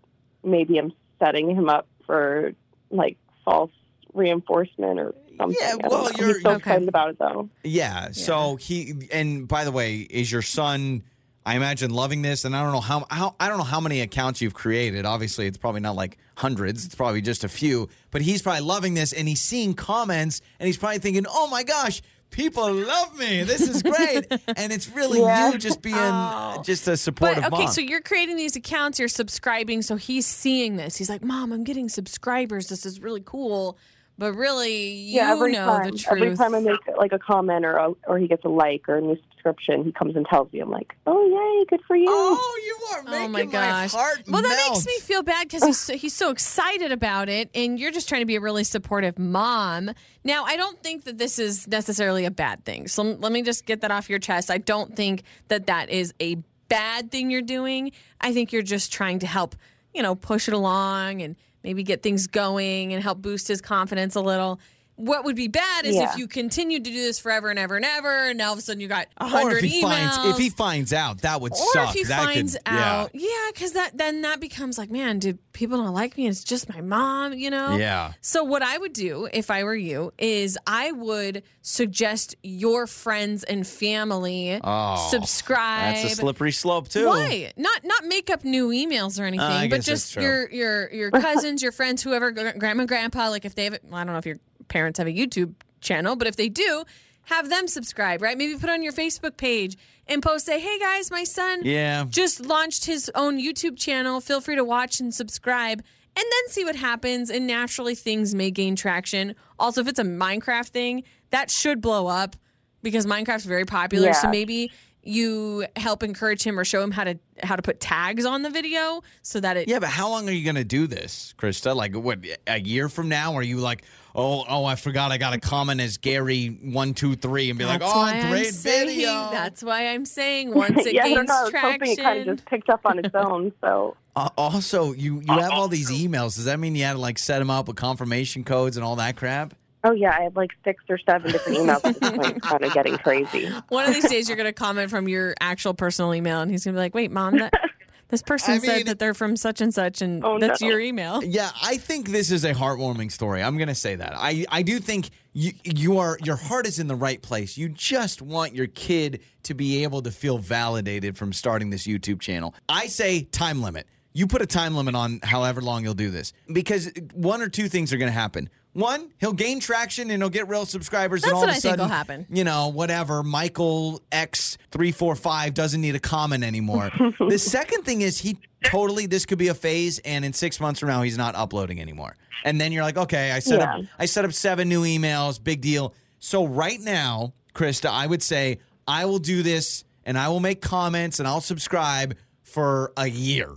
[0.44, 2.52] maybe I'm setting him up for
[2.90, 3.70] like false
[4.14, 5.56] reinforcement or something.
[5.60, 6.56] Yeah, well, you're- He's so Okay.
[6.58, 7.48] excited about it though.
[7.62, 8.10] Yeah.
[8.12, 11.02] So he and by the way, is your son?
[11.46, 14.00] I imagine loving this, and I don't know how, how I don't know how many
[14.00, 15.06] accounts you've created.
[15.06, 17.88] Obviously, it's probably not like hundreds; it's probably just a few.
[18.10, 21.62] But he's probably loving this, and he's seeing comments, and he's probably thinking, "Oh my
[21.62, 23.44] gosh, people love me!
[23.44, 25.52] This is great!" and it's really Yeah.
[25.52, 26.62] you just being Oh.
[26.64, 27.72] just a supportive But okay, mom.
[27.72, 30.96] so you're creating these accounts, you're subscribing, so he's seeing this.
[30.96, 32.68] He's like, "Mom, I'm getting subscribers.
[32.68, 33.78] This is really cool."
[34.18, 36.22] But really, you yeah, every know time, the truth.
[36.22, 38.96] every time I make like a comment or a, or he gets a like or
[38.96, 40.60] a new subscription, he comes and tells me.
[40.60, 42.06] I'm like, oh yay, good for you.
[42.08, 43.92] oh, you are oh making Oh my gosh!
[43.92, 47.50] heart well, that makes me feel bad because he's so, he's so excited about it,
[47.54, 49.90] and you're just trying to be a really supportive mom.
[50.24, 52.88] Now, I don't think that this is necessarily a bad thing.
[52.88, 54.50] So let me just get that off your chest.
[54.50, 56.36] I don't think that that is a
[56.68, 57.92] bad thing you're doing.
[58.20, 59.54] I think you're just trying to help,
[59.94, 64.14] you know, push it along and maybe get things going and help boost his confidence
[64.14, 64.60] a little.
[64.96, 66.10] What would be bad is Yeah.
[66.10, 68.62] if you continued to do this forever and ever and ever, and all of a
[68.62, 71.72] sudden you got a Or hundred emails finds if he finds out, that would or
[71.74, 71.88] suck.
[71.90, 72.92] if he that finds could, yeah.
[73.02, 76.26] out, yeah, because that then that becomes like, man, do people don't like me?
[76.26, 77.76] It's just my mom, you know.
[77.76, 78.12] Yeah.
[78.22, 83.44] So what I would do if I were you is I would suggest your friends
[83.44, 85.96] and family Oh, subscribe.
[85.96, 87.06] That's a slippery slope too.
[87.06, 87.84] Why not?
[87.84, 91.72] Not make up new emails or anything, Uh, but just your your your cousins, your
[91.72, 93.28] friends, whoever, gr- grandma, grandpa.
[93.28, 94.36] Like if they have, well, I don't know if your
[94.68, 96.84] parents have a YouTube channel, but if they do,
[97.24, 98.22] have them subscribe.
[98.22, 98.36] Right?
[98.38, 99.76] Maybe put on your Facebook page
[100.06, 102.04] and post, say, "Hey guys, my son Yeah.
[102.08, 104.20] just launched his own YouTube channel.
[104.20, 105.82] Feel free to watch and subscribe."
[106.18, 109.34] And then see what happens, and naturally things may gain traction.
[109.58, 112.36] Also, if it's a Minecraft thing, that should blow up
[112.82, 114.14] because Minecraft's very popular.
[114.14, 114.72] So maybe
[115.06, 118.50] you help encourage him or show him how to how to put tags on the
[118.50, 121.76] video so that it Yeah, but how long are you going to do this, Krista?
[121.76, 123.34] Like, what, a year from now?
[123.34, 123.82] Are you like,
[124.14, 128.12] oh, oh, I forgot I got a comment as Gary123 and be like, oh, why
[128.14, 129.28] I'm great saying- video.
[129.30, 131.34] That's why I'm saying once it yeah, I don't know.
[131.34, 131.98] I was hoping traction.
[131.98, 133.52] it kind of just picked up on its own.
[133.60, 136.36] So Uh, also, you, you have all these emails.
[136.36, 138.96] Does that mean you had to like set them up with confirmation codes and all
[138.96, 139.54] that crap?
[139.86, 142.36] Oh yeah, I have like six or seven different emails at this point.
[142.36, 143.46] It's kind of getting crazy.
[143.68, 146.64] One of these days, you're going to comment from your actual personal email, and he's
[146.64, 147.52] going to be like, "Wait, mom, that
[148.08, 150.68] this person I mean- said that they're from such and such, and Oh, that's no.
[150.68, 153.42] your email." Yeah, I think this is a heartwarming story.
[153.44, 154.12] I'm going to say that.
[154.16, 157.56] I, I do think you, you are your heart is in the right place.
[157.56, 162.20] You just want your kid to be able to feel validated from starting this YouTube
[162.20, 162.54] channel.
[162.68, 163.86] I say time limit.
[164.12, 167.68] You put a time limit on however long you'll do this because one or two
[167.68, 168.48] things are going to happen.
[168.76, 171.22] One, he'll gain traction and he'll get real subscribers.
[171.22, 172.26] That's and all what of a I think sudden, will happen.
[172.28, 173.22] You know, whatever.
[173.22, 176.90] Michael X three four five doesn't need a comment anymore.
[177.18, 180.80] the second thing is he totally this could be a phase, and in six months
[180.80, 182.16] from now he's not uploading anymore.
[182.44, 185.62] And then you're like, okay, I set up I set up seven new emails, big
[185.62, 185.94] deal.
[186.18, 190.60] So right now, Krista, I would say I will do this and I will make
[190.60, 193.50] comments and I'll subscribe for a year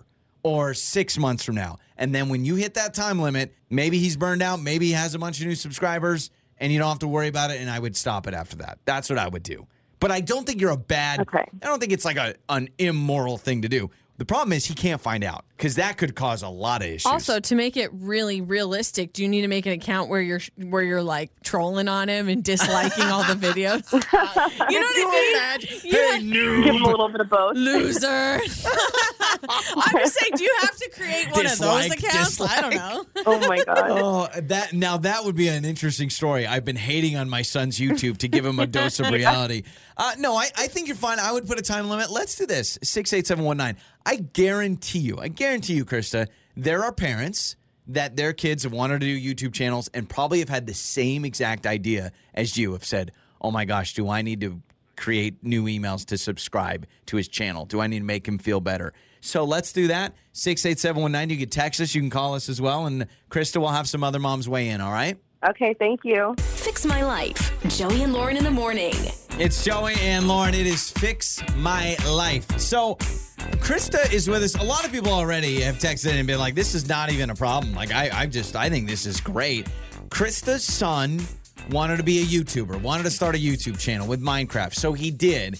[0.43, 1.77] or six months from now.
[1.99, 5.13] And then when you hit that time limit, maybe he's burned out, maybe he has
[5.13, 7.59] a bunch of new subscribers, and you don't have to worry about it.
[7.59, 8.79] And I would stop it after that.
[8.85, 9.67] That's what I would do.
[9.99, 11.19] But I don't think you're a bad.
[11.19, 11.45] Okay.
[11.61, 13.91] I don't think it's like a an immoral thing to do.
[14.17, 17.05] The problem is he can't find out because that could cause a lot of issues.
[17.05, 20.39] Also, to make it really realistic, do you need to make an account where you're
[20.55, 23.91] where you're like trolling on him and disliking all the videos?
[23.91, 25.67] you know what I mean?
[25.83, 26.63] You hey, have- noob.
[26.63, 27.57] Give him a little bit of both.
[27.57, 28.07] loser.
[29.49, 32.41] I'm just saying, do you have to create one Dislike, of those accounts?
[32.41, 33.05] I don't know.
[33.25, 33.89] Oh my god.
[33.99, 36.45] Oh, that now that would be an interesting story.
[36.47, 39.63] I've been hating on my son's YouTube to give him a dose of reality.
[39.97, 41.19] Uh, no, I, I think you're fine.
[41.19, 42.09] I would put a time limit.
[42.09, 42.79] Let's do this.
[42.81, 43.75] Six eight seven one nine.
[44.05, 47.55] I guarantee you, I guarantee you, Krista, there are parents
[47.87, 51.25] that their kids have wanted to do YouTube channels and probably have had the same
[51.25, 54.61] exact idea as you have said, Oh my gosh, do I need to
[54.95, 57.65] create new emails to subscribe to his channel?
[57.65, 58.93] Do I need to make him feel better?
[59.21, 60.13] So let's do that.
[60.33, 61.29] 68719.
[61.29, 62.85] You can text us, you can call us as well.
[62.85, 65.17] And Krista will have some other moms weigh in, all right?
[65.49, 66.35] Okay, thank you.
[66.37, 67.53] Fix My Life.
[67.69, 68.93] Joey and Lauren in the morning.
[69.39, 70.53] It's Joey and Lauren.
[70.53, 72.59] It is Fix My Life.
[72.59, 72.95] So,
[73.61, 74.55] Krista is with us.
[74.55, 77.35] A lot of people already have texted and been like, this is not even a
[77.35, 77.73] problem.
[77.73, 79.65] Like, I, I just, I think this is great.
[80.09, 81.21] Krista's son
[81.71, 84.73] wanted to be a YouTuber, wanted to start a YouTube channel with Minecraft.
[84.73, 85.57] So he did.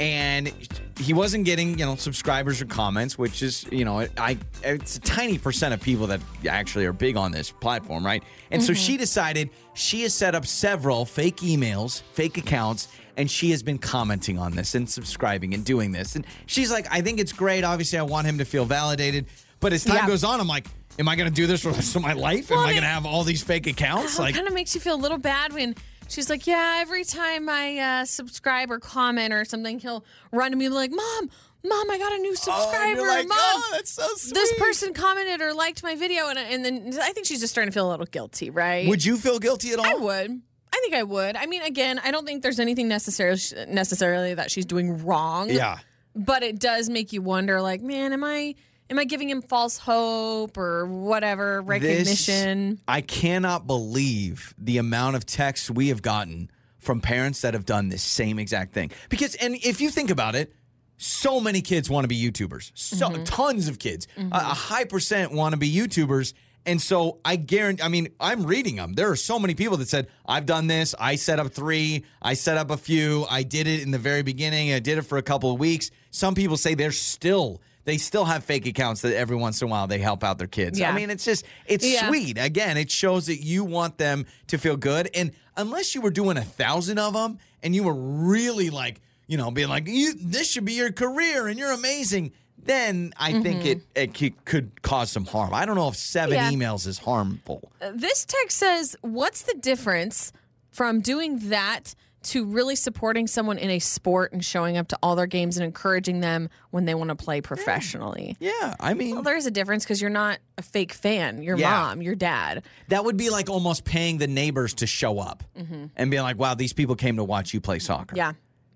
[0.00, 0.50] And
[0.98, 5.00] he wasn't getting, you know, subscribers or comments, which is, you know, I it's a
[5.00, 8.22] tiny percent of people that actually are big on this platform, right?
[8.50, 8.80] And so mm-hmm.
[8.80, 12.88] she decided she has set up several fake emails, fake accounts,
[13.18, 16.16] and she has been commenting on this and subscribing and doing this.
[16.16, 17.64] And she's like, I think it's great.
[17.64, 19.26] Obviously, I want him to feel validated.
[19.60, 20.06] But as time Yeah.
[20.06, 20.66] goes on, I'm like,
[20.98, 22.50] am I going to do this for the rest of my life?
[22.50, 24.18] am Well, I I going to have all these fake accounts?
[24.18, 25.74] Oh, Like, it kind of makes you feel a little bad when
[26.08, 30.56] she's like, "Yeah, every time I uh, subscribe or comment or something, he'll run to
[30.56, 31.30] me and be like, Mom,
[31.64, 33.00] Mom, I got a new oh, subscriber.
[33.00, 34.32] you're like, Mom, oh, that's so sweet.
[34.34, 37.70] this person commented or liked my video, and, and then I think she's just starting
[37.72, 38.88] to feel a little guilty, right?
[38.88, 39.86] Would you feel guilty at all?
[39.86, 40.42] I would.
[40.72, 41.36] I think I would.
[41.36, 45.50] I mean, again, I don't think there's anything necessarily necessarily that she's doing wrong.
[45.50, 45.78] Yeah.
[46.14, 48.54] but it does make you wonder like man am i
[48.90, 55.16] am i giving him false hope or whatever recognition This, I cannot believe the amount
[55.16, 58.90] of texts we have gotten from parents that have done this same exact thing.
[59.10, 60.52] Because, and if you think about it,
[60.96, 62.70] so many kids want to be YouTubers.
[62.74, 63.24] So Mm-hmm.
[63.24, 64.06] tons of kids.
[64.16, 66.32] A, a high percent want to be YouTubers.
[66.66, 68.92] And so I guarantee, I mean, I'm reading them.
[68.92, 70.94] There are so many people that said, I've done this.
[70.98, 72.04] I set up three.
[72.20, 73.24] I set up a few.
[73.30, 74.72] I did it in the very beginning.
[74.74, 75.90] I did it for a couple of weeks.
[76.10, 79.70] Some people say they're still, they still have fake accounts that every once in a
[79.70, 80.78] while they help out their kids.
[80.78, 80.90] Yeah.
[80.90, 82.08] I mean, it's just, it's Yeah.
[82.08, 82.36] sweet.
[82.36, 85.08] Again, it shows that you want them to feel good.
[85.14, 89.38] And unless you were doing a thousand of them and you were really like, you
[89.38, 92.32] know, being like, you, this should be your career and you're amazing,
[92.68, 95.52] then I think it, it could cause some harm.
[95.52, 96.50] I don't know if seven Yeah.
[96.52, 97.72] emails is harmful.
[97.82, 100.32] Uh, this text says what's the difference
[100.70, 101.94] from doing that
[102.24, 105.64] to really supporting someone in a sport and showing up to all their games and
[105.64, 109.84] encouraging them when they want to play professionally Yeah, I mean, well there's a difference
[109.84, 111.70] because you're not a fake fan your Yeah.
[111.70, 116.10] mom your dad that would be like almost paying the neighbors to show up and
[116.10, 118.16] being like, wow, these people came to watch you play soccer.
[118.16, 118.16] Mm-hmm.
[118.16, 118.32] yeah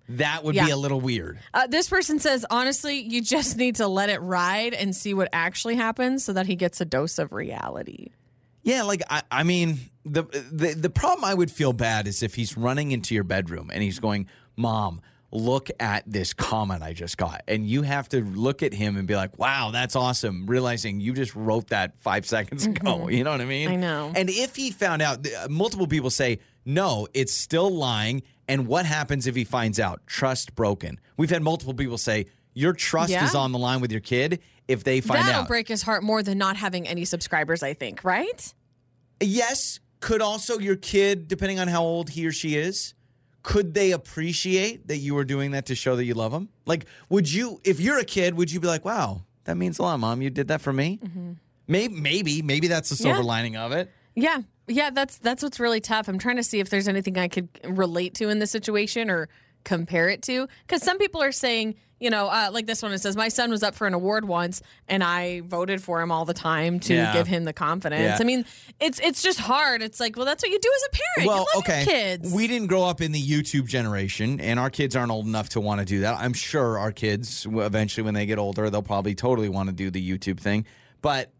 [0.09, 1.39] That would be a little weird.
[1.53, 5.29] Uh, this person says, honestly, you just need to let it ride and see what
[5.31, 8.09] actually happens so that he gets a dose of reality.
[8.63, 12.35] Yeah, like I, I mean, the, the the problem I would feel bad is if
[12.35, 15.01] he's running into your bedroom and he's going, "Mom,
[15.33, 19.07] look at this comment I just got," and you have to look at him and
[19.07, 23.09] be like, "Wow, that's awesome!" Realizing you just wrote that five seconds ago.
[23.09, 23.67] You know what I mean?
[23.67, 23.73] Mm-hmm.
[23.73, 24.11] I know.
[24.15, 29.25] And if he found out, multiple people say, "No, it's still lying." And what happens
[29.27, 30.05] if he finds out?
[30.05, 30.99] Trust broken.
[31.17, 33.25] We've had multiple people say, "Your trust Yeah.
[33.25, 36.03] is on the line with your kid." If they find That'll out, break his heart
[36.03, 38.53] more than not having any subscribers, I think, right?
[39.19, 39.79] Yes.
[39.99, 42.93] Could also your kid, depending on how old he or she is,
[43.43, 46.49] could they appreciate that you were doing that to show that you love them?
[46.65, 49.83] Like, would you, if you're a kid, would you be like, wow, that means a
[49.83, 50.21] lot, mom.
[50.21, 50.99] You did that for me?
[51.67, 53.23] Maybe, maybe, maybe that's the silver Mm-hmm.
[53.23, 53.27] Yeah.
[53.27, 53.91] lining of it.
[54.15, 54.41] Yeah.
[54.67, 56.07] Yeah, that's that's what's really tough.
[56.07, 59.27] I'm trying to see if there's anything I could relate to in this situation or
[59.65, 60.47] compare it to.
[60.65, 63.49] Because some people are saying, you know, uh, like this one, it says, My son
[63.49, 66.93] was up for an award once and I voted for him all the time to
[66.93, 67.13] Yeah.
[67.13, 68.01] give him the confidence.
[68.01, 68.17] Yeah.
[68.19, 68.45] I mean,
[68.79, 69.81] it's it's just hard.
[69.81, 71.27] It's like, well, that's what you do as a parent.
[71.29, 71.83] Well, okay.
[71.85, 72.33] kids.
[72.33, 75.61] We didn't grow up in the YouTube generation, and our kids aren't old enough to
[75.61, 76.19] want to do that.
[76.19, 79.89] I'm sure our kids, eventually, when they get older, they'll probably totally want to do
[79.89, 80.65] the YouTube thing.
[81.01, 81.31] But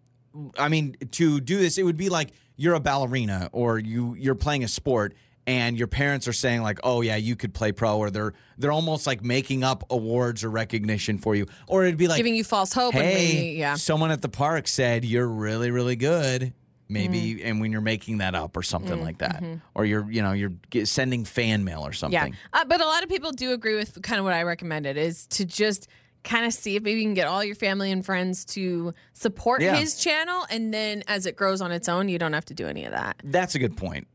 [0.57, 4.35] I mean, to do this, it would be like you're a ballerina or you you're
[4.35, 5.13] playing a sport.
[5.45, 8.71] And your parents are saying like, "Oh yeah, you could play pro," or they're they're
[8.71, 12.45] almost like making up awards or recognition for you, or it'd be like giving you
[12.45, 12.95] false hope.
[12.95, 13.75] and hey, maybe, yeah.
[13.75, 16.53] someone at the park said you're really, really good.
[16.89, 17.41] Maybe, Mm.
[17.45, 19.41] and when you're making that up or something like that,
[19.73, 20.51] or you're, you know, you're
[20.85, 22.11] sending fan mail or mm-hmm.
[22.13, 22.37] Yeah, something.
[22.53, 25.25] uh, but a lot of people do agree with kind of what I recommended is
[25.27, 25.87] to just
[26.23, 29.61] kind of see if maybe you can get all your family and friends to support
[29.61, 29.75] Yeah.
[29.75, 32.67] his channel, and then as it grows on its own, you don't have to do
[32.67, 33.15] any of that.
[33.23, 34.07] That's a good point.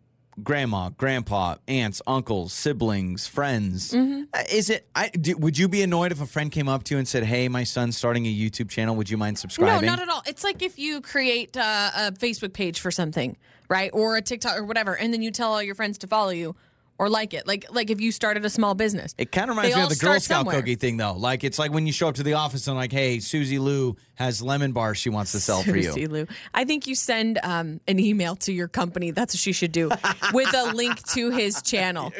[0.42, 3.92] Grandma, grandpa, aunts, uncles, siblings, friends.
[3.92, 4.24] Mm-hmm.
[4.32, 4.86] Uh, Is it?
[4.94, 7.24] I do, would you be annoyed if a friend came up to you and said,
[7.24, 8.94] "Hey, my son's starting a YouTube channel.
[8.96, 10.22] Would you mind subscribing?" No, not at all.
[10.26, 13.36] It's like if you create uh, a Facebook page for something,
[13.68, 16.30] right, or a TikTok or whatever, and then you tell all your friends to follow
[16.30, 16.54] you
[16.98, 17.46] or like it.
[17.46, 19.14] Like like if you started a small business.
[19.16, 20.56] It kind of reminds me of the Girl Scout somewhere.
[20.56, 21.12] cookie thing, though.
[21.14, 23.96] Like it's like when you show up to the office and like, "Hey, Susie Lou
[24.16, 26.26] has lemon bars she wants to sell for you." Susie Lou.
[26.52, 29.12] I think you send um, an email to your company.
[29.12, 29.90] That's what she should do
[30.32, 32.12] with a link to his channel.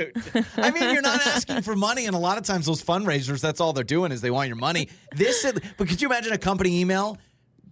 [0.57, 3.61] I mean, you're not asking for money, and a lot of times those fundraisers, that's
[3.61, 4.89] all they're doing is they want your money.
[5.15, 7.19] This, but could you imagine a company email?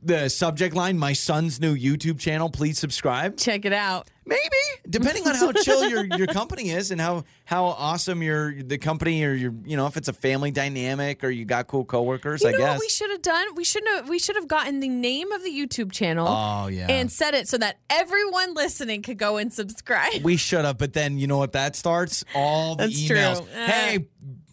[0.02, 2.48] the subject line, my son's new YouTube channel.
[2.48, 3.36] Please subscribe.
[3.36, 4.09] Check it out.
[4.27, 4.41] Maybe
[4.89, 9.22] depending on how chill your your company is and how how awesome your the company
[9.24, 12.43] or your you know if it's a family dynamic or you got cool coworkers.
[12.43, 12.68] You I know guess.
[12.70, 13.47] what we should have done?
[13.55, 16.27] We should have we should have gotten the name of the YouTube channel.
[16.29, 16.87] Oh, yeah.
[16.91, 20.22] And set it so that everyone listening could go and subscribe.
[20.24, 22.24] We should have, but then you know what that starts?
[22.35, 23.16] All the That's true.
[23.16, 23.41] emails.
[23.43, 23.66] Uh.
[23.66, 24.09] Hey,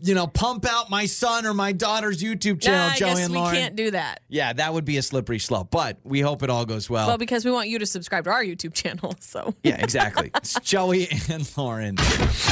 [0.06, 3.20] you know, pump out my son or my daughter's YouTube channel, Nah, I Joey guess
[3.20, 3.56] and we Lauren.
[3.56, 4.20] can't do that.
[4.28, 7.08] yeah, that would be a slippery slope, but we hope it all goes well.
[7.08, 9.16] Well, because we want you to subscribe to our YouTube channel.
[9.22, 10.30] So yeah, exactly.
[10.36, 11.96] it's Joey and Lauren.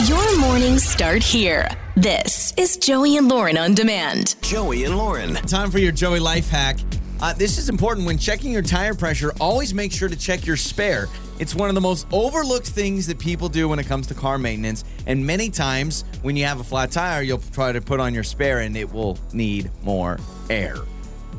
[0.05, 1.67] Your mornings start here.
[1.97, 4.35] This is Joey and Lauren on demand.
[4.41, 5.33] Joey and Lauren.
[5.33, 6.77] Time for your Joey life hack.
[7.21, 9.33] Uh, this is important when checking your tire pressure.
[9.41, 11.07] Always make sure to check your spare.
[11.37, 14.37] It's one of the most overlooked things that people do when it comes to car
[14.37, 14.85] maintenance.
[15.05, 18.23] And many times, when you have a flat tire, you'll try to put on your
[18.23, 20.17] spare and it will need more
[20.49, 20.77] air.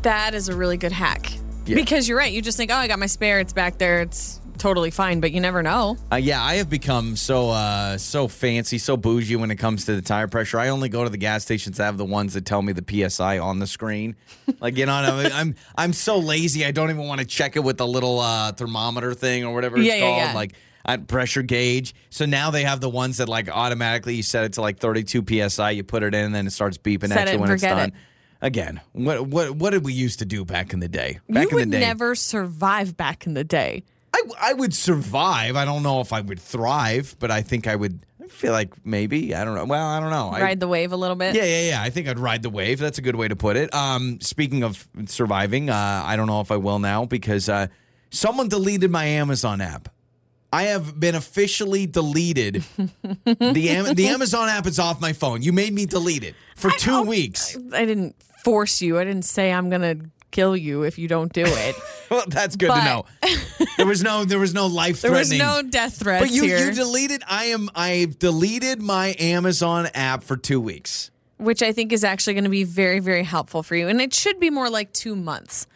[0.02, 1.32] that is a really good hack.
[1.64, 1.76] Yeah.
[1.76, 2.32] Because you're right.
[2.32, 3.40] You just think, oh, I got my spare.
[3.40, 4.02] It's back there.
[4.02, 5.20] It's totally fine.
[5.20, 5.96] But you never know.
[6.11, 9.94] Uh, yeah, I have become so uh, so fancy, so bougie when it comes to
[9.94, 10.59] the tire pressure.
[10.59, 13.09] I only go to the gas stations that have the ones that tell me the
[13.11, 14.16] psi on the screen.
[14.61, 15.32] Like you know, I mean?
[15.32, 16.64] I'm I'm so lazy.
[16.64, 19.76] I don't even want to check it with the little uh, thermometer thing or whatever
[19.78, 20.16] it's Yeah, yeah, called.
[20.18, 20.34] yeah.
[20.34, 20.53] Like
[20.84, 21.94] uh, pressure gauge.
[22.11, 25.24] So now they have the ones that like automatically you set it to like 32
[25.48, 25.70] psi.
[25.70, 27.62] You put it in, and then it starts beeping Set at it you when it's
[27.62, 27.88] done.
[27.90, 27.94] it.
[28.40, 31.20] Again, what what what did we used to do back in the day?
[31.28, 33.84] Back you in would the day, never survive back in the day.
[34.14, 35.56] I, I would survive.
[35.56, 38.04] I don't know if I would thrive, but I think I would.
[38.22, 39.34] I feel like maybe.
[39.34, 39.64] I don't know.
[39.64, 40.28] Well, I don't know.
[40.28, 41.34] I, Ride the wave a little bit.
[41.34, 41.82] yeah, yeah, yeah.
[41.82, 42.78] I think I'd ride the wave.
[42.78, 43.72] That's a good way to put it.
[43.74, 47.66] Um, speaking of surviving, uh, I don't know if I will now because uh,
[48.10, 49.88] someone deleted my Amazon app.
[50.52, 52.62] I have been officially deleted.
[53.24, 55.40] the Am- the Amazon app is off my phone.
[55.42, 57.56] You made me delete it for two weeks.
[57.72, 58.98] I didn't force you.
[58.98, 59.96] I didn't say I'm gonna
[60.33, 61.76] kill you if you don't do it.
[62.12, 63.07] Well, that's good to know.
[63.78, 66.66] There was no there was no life there was no death threats But you here,
[66.66, 67.22] you deleted.
[67.26, 67.70] I am.
[67.74, 71.11] I've deleted my Amazon app for two weeks.
[71.39, 73.89] which I think is actually going to be very, very helpful for you.
[73.89, 75.66] And it should be more like two months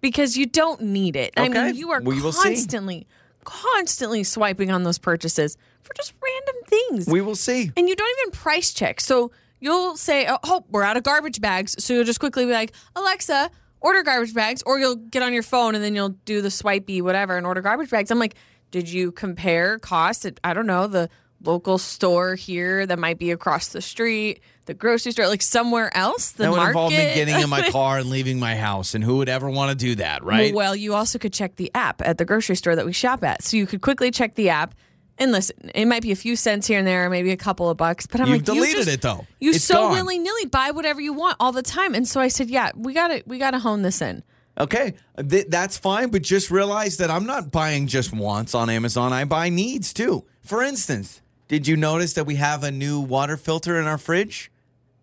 [0.00, 1.32] because you don't need it.
[1.36, 3.08] I mean, you are We constantly,
[3.44, 7.06] constantly swiping on those purchases for just random things.
[7.08, 7.72] We will see.
[7.76, 9.00] and you don't even price check.
[9.00, 11.82] So you'll say, oh, oh, we're out of garbage bags.
[11.82, 13.50] So you'll just quickly be like, Alexa,
[13.80, 14.62] order garbage bags.
[14.66, 17.60] Or you'll get on your phone and then you'll do the swipey whatever and order
[17.60, 18.10] garbage bags.
[18.10, 18.34] I'm like,
[18.70, 21.08] did you compare costs at, I don't know, the
[21.42, 26.32] local store here that might be across the street, the grocery store, like somewhere else?
[26.32, 26.70] The that would market?
[26.70, 28.94] involve me getting in my car and leaving my house.
[28.94, 30.54] And who would ever want to do that, right?
[30.54, 33.42] Well, you also could check the app at the grocery store that we shop at.
[33.42, 34.74] So you could quickly check the app.
[35.20, 37.76] And listen, it might be a few cents here and there, maybe a couple of
[37.76, 39.26] bucks, but I'm You've like, you deleted just- it, though.
[39.38, 39.92] You It's so gone.
[39.92, 42.94] willy nilly buy whatever you want all the time, and so I said, yeah, we
[42.94, 44.22] gotta we gotta hone this in.
[44.58, 44.94] Okay,
[45.28, 49.12] th- that's fine, but just realize that I'm not buying just wants on Amazon.
[49.12, 50.24] I buy needs too.
[50.42, 54.50] For instance, did you notice that we have a new water filter in our fridge?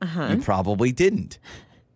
[0.01, 0.28] Uh-huh.
[0.32, 1.38] You probably didn't.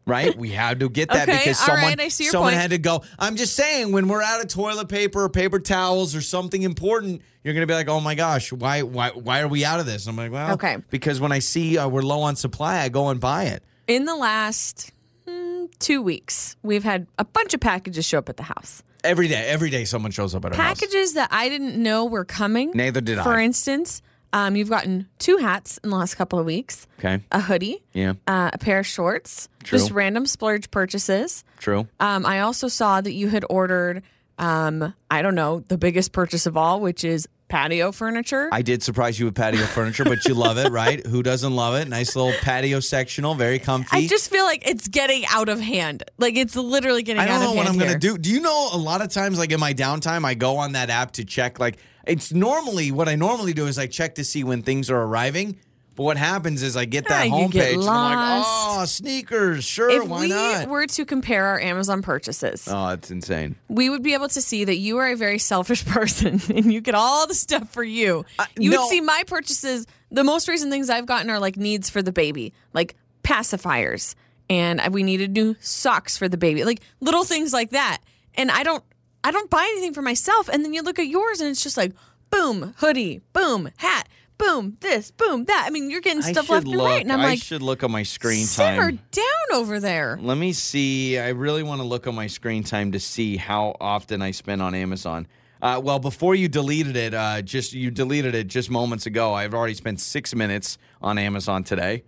[0.06, 0.36] Right?
[0.36, 2.62] We had to get that Okay, because someone, right, I see your someone point.
[2.62, 3.04] had to go.
[3.20, 7.22] I'm just saying, when we're out of toilet paper or paper towels or something important,
[7.44, 9.86] you're going to be like, oh my gosh, why, why, why are we out of
[9.86, 10.08] this?
[10.08, 10.78] I'm like, well, Okay.
[10.90, 13.64] because when I see uh, we're low on supply, I go and buy it.
[13.88, 14.92] In the last
[15.28, 18.82] mm, two weeks, we've had a bunch of packages show up at the house.
[19.04, 20.80] Every day, every day, someone shows up at our house.
[20.80, 22.72] Packages that I didn't know were coming.
[22.74, 23.24] Neither did For I.
[23.34, 24.02] For instance,
[24.34, 27.22] um, you've gotten two hats in the last couple of weeks, Okay.
[27.32, 28.14] a hoodie, Yeah.
[28.28, 29.78] uh, a pair of shorts, True.
[29.80, 31.44] just random splurge purchases.
[31.60, 31.88] True.
[32.00, 34.04] Um, I also saw that you had ordered,
[34.38, 38.48] um, I don't know, the biggest purchase of all, which is patio furniture.
[38.54, 41.06] I did surprise you with patio furniture, but you love it, right?
[41.06, 41.88] Who doesn't love it?
[41.90, 43.90] Nice little patio sectional, very comfy.
[43.92, 46.04] I just feel like it's getting out of hand.
[46.18, 47.88] Like it's literally getting I don't know what I'm here.
[47.88, 48.18] gonna do.
[48.18, 50.90] Do you know a lot of times, like in my downtime, I go on that
[50.90, 51.60] app to check.
[51.60, 54.98] Like it's normally what I normally do is I check to see when things are
[55.02, 55.58] arriving.
[55.98, 58.86] But what happens is I get that Ah, you get homepage and I'm like, oh,
[58.86, 60.70] sneakers, sure, If why we not?
[60.70, 63.56] were to compare our Amazon purchases, oh, it's insane.
[63.68, 66.80] we would be able to see that you are a very selfish person and you
[66.80, 68.26] get all the stuff for you.
[68.58, 68.82] you no.
[68.82, 69.86] would see my purchases.
[70.12, 74.16] The most recent things I've gotten are like needs for the baby, like pacifiers,
[74.50, 78.00] and we needed new socks for the baby, like little things like that.
[78.36, 78.84] And I don't,
[79.24, 80.50] I don't buy anything for myself.
[80.50, 81.94] And then you look at yours, and it's just like,
[82.30, 84.08] boom, hoodie, boom, hat,
[84.38, 85.66] boom, this, boom, that.
[85.68, 87.92] I mean, you're getting stuff left and right, and I'm I like, should look on
[87.92, 89.00] my screen simmer time.
[89.12, 90.18] down over there.
[90.22, 91.20] Let me see.
[91.20, 94.62] I really want to look on my screen time to see how often I spend
[94.62, 95.28] on Amazon.
[95.62, 99.36] Uh, well, before you deleted it, uh, just you deleted it just moments ago.
[99.36, 102.04] I've already spent six minutes on Amazon today.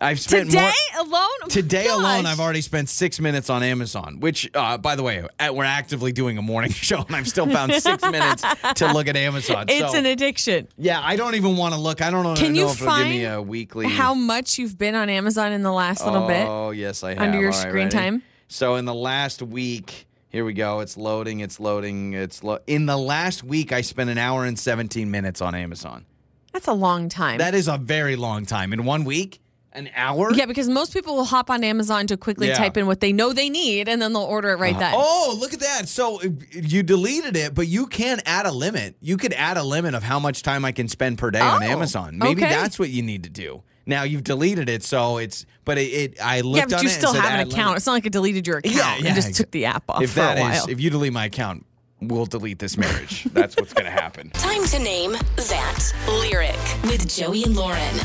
[0.00, 1.02] I've spent Today more.
[1.06, 1.98] alone, Oh Today gosh.
[2.00, 5.64] alone, I've already spent six minutes on Amazon, which, uh, by the way, uh, we're
[5.64, 8.42] actively doing a morning show, and I've still found six minutes
[8.76, 9.66] to look at Amazon.
[9.68, 10.68] It's so, an addiction.
[10.78, 12.00] yeah, I don't even want to look.
[12.00, 13.88] I don't know, Can you if it'll give me a weekly.
[13.88, 16.46] How much you've been on Amazon in the last little bit?
[16.48, 17.18] Oh, yes, I have.
[17.20, 17.90] Under your right, screen ready?
[17.96, 18.22] time?
[18.48, 20.80] So in the last week, here we go.
[20.80, 21.40] It's loading.
[21.40, 22.14] It's loading.
[22.14, 23.70] It's lo- in the last week.
[23.72, 26.06] I spent an hour and 17 minutes on Amazon.
[26.52, 27.38] That's a long time.
[27.38, 28.72] That is a very long time.
[28.72, 29.40] In one week,
[29.72, 30.32] an hour.
[30.32, 32.54] yeah, because most people will hop on Amazon to quickly Yeah.
[32.54, 34.92] type in what they know they need and then they'll order it right then.
[34.96, 35.88] Oh, look at that.
[35.88, 38.96] So uh, you deleted it, but you can add a limit.
[39.00, 41.62] You could add a limit of how much time I can spend per day on
[41.62, 42.18] Oh, Amazon.
[42.18, 42.52] Maybe okay.
[42.54, 43.62] that's what you need to do.
[43.86, 46.88] Now you've deleted it, so it's but it, it I looked yeah, but on you
[46.88, 47.56] it and still have an account.
[47.56, 47.76] limit.
[47.78, 48.76] It's not like it deleted your account.
[48.76, 50.80] Yeah, yeah, It just exa- took the app off If for that a is, if
[50.80, 51.64] you delete my account,
[52.00, 53.24] we'll delete this marriage.
[53.32, 54.30] That's what's going to happen.
[54.30, 58.00] Time to name that lyric with Joey and Lauren.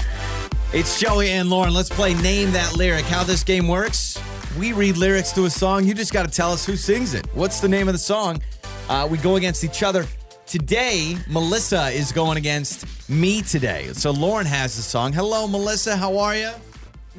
[0.75, 1.73] It's Joey and Lauren.
[1.73, 3.05] Let's play Name That Lyric.
[3.05, 4.19] How this game works
[4.57, 5.85] we read lyrics to a song.
[5.85, 7.27] You just got to tell us who sings it.
[7.33, 8.41] What's the name of the song?
[8.87, 10.05] Uh, we go against each other.
[10.45, 13.89] Today, Melissa is going against me today.
[13.93, 15.11] So Lauren has the song.
[15.11, 15.97] Hello, Melissa.
[15.97, 16.49] How are you?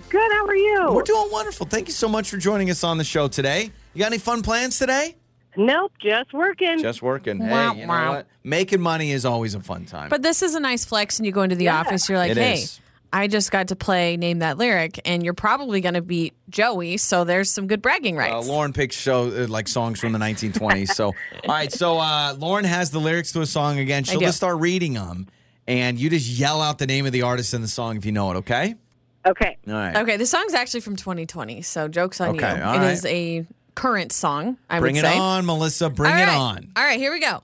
[0.08, 0.32] Good.
[0.32, 0.92] How are you?
[0.92, 1.66] We're doing wonderful.
[1.66, 3.70] Thank you so much for joining us on the show today.
[3.94, 5.16] You got any fun plans today?
[5.58, 6.78] Nope, just working.
[6.80, 7.38] Just working.
[7.38, 8.12] Wow, Hey, you know wow.
[8.16, 8.26] what?
[8.44, 10.10] Making money is always a fun time.
[10.10, 11.80] But this is a nice flex, and you go into the Yeah.
[11.80, 12.80] office, you're like, It hey, is.
[13.16, 16.98] I just got to play Name That Lyric, and you're probably going to beat Joey,
[16.98, 18.46] so there's some good bragging Uh, rights.
[18.46, 20.88] Lauren picks show uh, like songs from the 1920s.
[20.88, 21.14] So, all
[21.48, 21.72] right.
[21.72, 24.04] So uh, Lauren has the lyrics to a song again.
[24.04, 25.28] She'll just start reading them,
[25.66, 28.12] and you just yell out the name of the artist in the song if you
[28.12, 28.36] know it.
[28.36, 28.74] Okay.
[29.24, 29.56] Okay.
[29.66, 29.96] All right.
[29.96, 32.62] Okay, the song's actually from 2020, so joke's on Okay, you.
[32.62, 32.92] all It right.
[32.92, 35.88] is a current song, I Bring would it on, Melissa.
[35.90, 36.70] Bring All it on.
[36.76, 37.42] All right, here we go.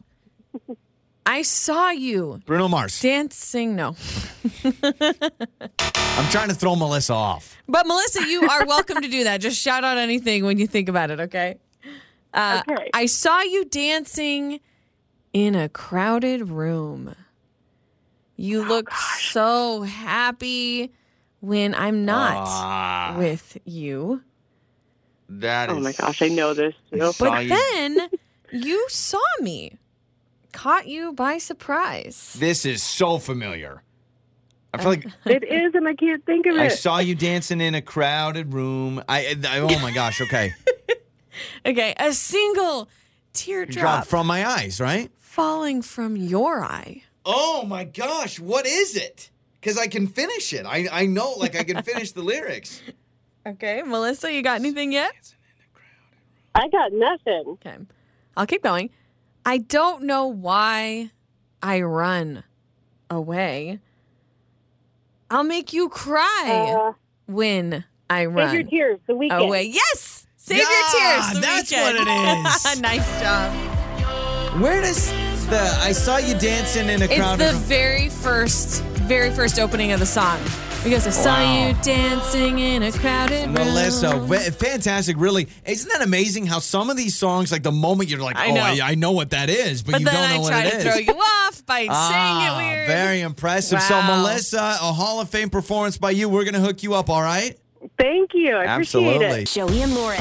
[1.24, 3.00] I saw you Bruno Mars.
[3.00, 3.76] dancing.
[3.76, 3.94] No.
[4.64, 7.56] I'm trying to throw Melissa off.
[7.68, 9.40] But Melissa, you are welcome to do that.
[9.40, 11.58] Just shout out anything when you think about it, okay?
[12.34, 12.90] Uh, Okay.
[12.94, 14.60] I saw you dancing
[15.32, 17.14] in a crowded room.
[18.36, 20.92] You look so happy
[21.40, 24.22] when I'm not Ah, with you.
[25.28, 27.12] that Oh is- my gosh, I know this too.
[27.12, 28.08] Saw But you- then
[28.52, 29.78] you saw me,
[30.52, 32.36] caught you by surprise.
[32.38, 33.82] This is so familiar.
[34.74, 36.60] I feel like It is, and I can't think of it.
[36.60, 39.02] I saw you dancing in a crowded room.
[39.08, 40.20] I, I oh my gosh.
[40.20, 40.52] Okay,
[41.66, 42.88] Okay, a single drop
[43.32, 45.10] teardrop from my eyes, right?
[45.18, 47.02] falling from your eye.
[47.24, 49.30] Oh my gosh, what is it?
[49.60, 50.66] Because I can finish it.
[50.66, 52.82] I, I know, like, I can finish the lyrics.
[53.46, 55.34] Okay, Melissa, you got anything yet?
[56.54, 57.44] I got nothing.
[57.46, 57.76] Okay.
[58.36, 58.90] I'll keep going.
[59.44, 61.10] I don't know why
[61.62, 62.44] I run
[63.10, 63.80] away.
[65.30, 66.92] I'll make you cry Uh,
[67.26, 69.00] when I Save your run tears.
[69.06, 69.38] The Weeknd.
[69.46, 69.62] away.
[69.64, 70.26] Yes!
[70.36, 71.34] Save Yeah, your tears.
[71.34, 71.82] The that's Weeknd.
[71.82, 72.80] what it is.
[72.82, 74.60] nice job.
[74.60, 75.10] Where does
[75.48, 77.62] the I saw you dancing in a It's the room?
[77.62, 80.38] very first, very first opening of the song.
[80.84, 81.68] Because I saw Wow.
[81.68, 83.52] you dancing in a crowded room.
[83.54, 85.16] Melissa, wa- fantastic!
[85.16, 86.46] Really, isn't that amazing?
[86.46, 88.62] How some of these songs, like the moment you're like, I "Oh, know.
[88.62, 90.66] I, I know what that is," but, But you don't know I what it is.
[90.66, 92.88] I try it to throw you off by Ah, saying it weird.
[92.88, 93.80] Very impressive.
[93.82, 96.28] So, Melissa, a Hall of Fame performance by you.
[96.28, 97.56] We're going to hook you up, all right?
[97.98, 98.56] Thank you.
[98.56, 99.46] I appreciate it.
[99.48, 100.18] Joey and Lauren.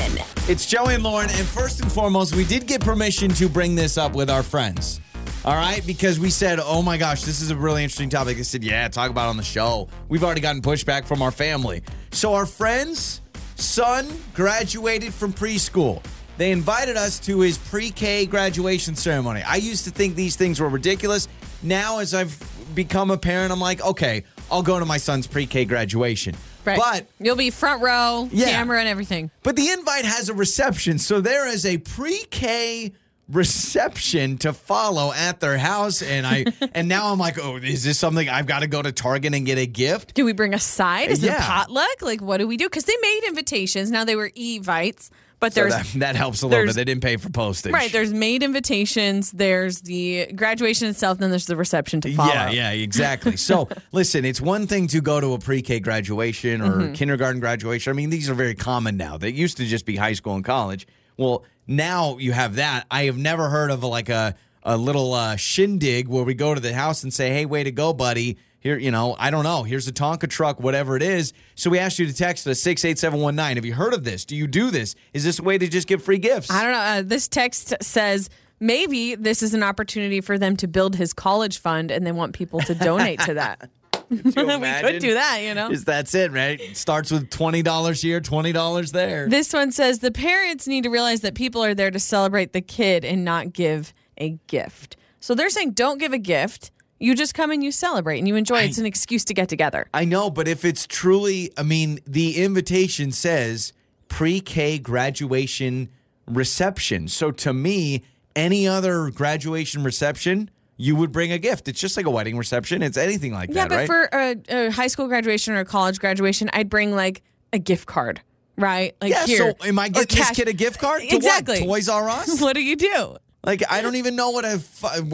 [0.48, 1.30] It's Joey and Lauren.
[1.32, 5.00] And first and foremost, we did get permission to bring this up with our friends.
[5.44, 8.44] All right, because we said, "Oh my gosh, this is a really interesting topic." They
[8.44, 11.82] said, "Yeah, talk about it on the show." We've already gotten pushback from our family.
[12.12, 13.22] So our friend's
[13.56, 16.04] son graduated from preschool.
[16.38, 19.42] They invited us to his pre-K graduation ceremony.
[19.42, 21.28] I used to think these things were ridiculous.
[21.64, 22.38] Now, as I've
[22.76, 26.36] become a parent, I'm like, okay, I'll go to my son's pre-K graduation.
[26.66, 26.78] Right.
[26.78, 28.52] But You'll be front row, Yeah.
[28.52, 29.32] camera, and everything.
[29.44, 32.92] but the invite has a reception, so there is a pre-K
[33.32, 37.98] reception to follow at their house, and I and now I'm like, oh, is this
[38.00, 40.14] something I've got to go to Target and get a gift?
[40.14, 41.10] Do we bring a side?
[41.10, 42.02] Is it a potluck?
[42.02, 42.66] Like, what do we do?
[42.68, 43.92] Because they made invitations.
[43.92, 45.10] Now they were evites,
[45.40, 46.76] but So there's that, that helps a little bit.
[46.76, 47.92] They didn't pay for postage, right.
[47.92, 49.32] There's made invitations.
[49.32, 51.18] There's the graduation itself.
[51.18, 52.32] Then there's the reception to follow.
[52.32, 53.38] Yeah, yeah, exactly.
[53.38, 56.94] So, listen, it's one thing to go to a pre-K graduation or Mm-hmm.
[56.94, 57.92] kindergarten graduation.
[57.92, 59.18] I mean, these are very common now.
[59.18, 60.88] They used to just be high school and college.
[61.18, 62.86] Well, now you have that.
[62.90, 66.62] I have never heard of like a a little uh, shindig where we go to
[66.62, 69.64] the house and say, "Hey, way to go, buddy." Here, you know, I don't know.
[69.64, 71.34] Here's a Tonka truck, whatever it is.
[71.56, 73.58] So we asked you to text us six eight seven one nine.
[73.58, 74.24] Have you heard of this?
[74.24, 74.94] Do you do this?
[75.14, 76.52] Is this a way to just give free gifts?
[76.52, 76.80] I don't know.
[76.80, 81.58] Uh, this text says maybe this is an opportunity for them to build his college
[81.58, 83.70] fund, and they want people to donate to that.
[84.26, 85.70] We could do that, you know.
[85.70, 86.60] Just that's it, right?
[86.60, 89.30] It starts with twenty dollars here, twenty dollars there.
[89.30, 92.62] This one says the parents need to realize that people are there to celebrate the
[92.62, 94.98] kid and not give a gift.
[95.22, 96.72] So they're saying don't give a gift.
[97.00, 98.60] You just come and you celebrate and you enjoy.
[98.60, 98.66] it.
[98.66, 99.88] it's an excuse to get together.
[99.94, 103.74] I know, but if it's truly, I mean, the invitation says
[104.08, 105.90] pre-K graduation
[106.28, 107.08] reception.
[107.08, 108.04] So to me,
[108.36, 111.68] any other graduation reception, you would bring a gift.
[111.68, 112.82] It's just like a wedding reception.
[112.82, 113.56] It's anything like that.
[113.56, 113.88] Yeah, but right?
[113.88, 117.22] for a, a high school graduation or a college graduation, I'd bring like
[117.54, 118.22] a gift card,
[118.58, 118.96] right?
[119.02, 119.26] Like yeah.
[119.26, 119.56] here.
[119.60, 121.02] So am I getting this kid a gift card?
[121.02, 121.16] To what?
[121.16, 121.60] Exactly.
[121.60, 122.42] Toys R Us?
[122.42, 123.18] What do you do?
[123.44, 124.62] Like I don't even know what a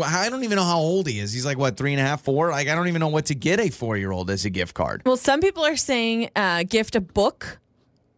[0.03, 1.31] I don't even know how old he is.
[1.31, 2.51] He's like what three and a half, four.
[2.51, 4.73] Like I don't even know what to get a four year old as a gift
[4.73, 5.01] card.
[5.05, 7.59] Well, some people are saying uh, gift a book,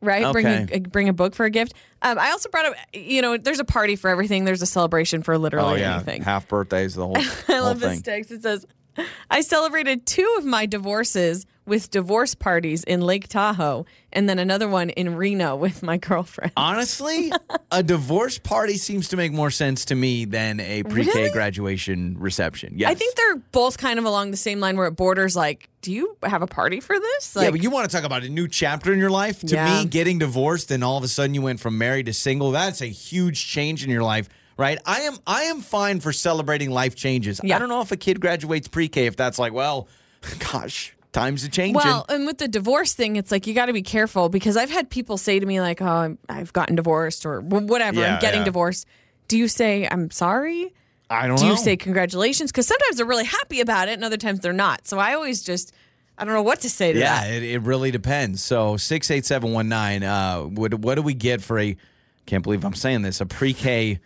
[0.01, 0.31] right?
[0.31, 1.73] Bring a, bring a book for a gift.
[2.01, 4.45] Um, I also brought up, you know, there's a party for everything.
[4.45, 6.21] There's a celebration for literally yeah anything.
[6.21, 7.25] Oh, half birthdays, the whole, thing.
[7.47, 7.89] I whole love thing.
[7.89, 8.31] this text.
[8.31, 8.65] It says,
[9.29, 14.67] I celebrated two of my divorces with divorce parties in Lake Tahoe and then another
[14.67, 16.51] one in Reno with my girlfriend.
[16.57, 17.31] Honestly,
[17.71, 21.29] a divorce party seems to make more sense to me than a pre-K Really?
[21.29, 22.73] graduation reception.
[22.75, 22.89] Yes.
[22.89, 25.91] I think they're both kind of along the same line where it borders like, do
[25.93, 27.35] you have a party for this?
[27.35, 29.41] Like, yeah, but you want to talk about a new chapter in your life?
[29.41, 29.83] To Yeah.
[29.83, 32.81] me, getting divorced and all of a sudden you went from married to single, that's
[32.81, 34.27] a huge change in your life,
[34.59, 34.77] right?
[34.85, 37.39] I am I am fine for celebrating life changes.
[37.43, 37.55] Yeah.
[37.55, 39.87] I don't know if a kid graduates pre-K if that's like, well,
[40.51, 41.75] gosh, times are changing.
[41.75, 44.69] Well, and with the divorce thing, it's like you got to be careful because I've
[44.69, 48.01] had people say to me like, "Oh, I'm, I've gotten divorced or whatever.
[48.01, 48.45] Yeah, I'm getting yeah.
[48.45, 48.85] divorced."
[49.29, 50.73] Do you say I'm sorry?
[51.09, 51.51] I don't Do know.
[51.51, 52.51] you say congratulations?
[52.51, 54.85] Because sometimes they're really happy about it, and other times they're not.
[54.87, 55.73] So I always just,
[56.19, 57.31] I don't know what to say to Yeah, that.
[57.31, 58.43] it, it really depends.
[58.43, 60.03] So six eight seven one nine.
[60.03, 61.77] Uh, what what do we get for a?
[62.25, 63.21] Can't believe I'm saying this.
[63.21, 63.99] A pre-K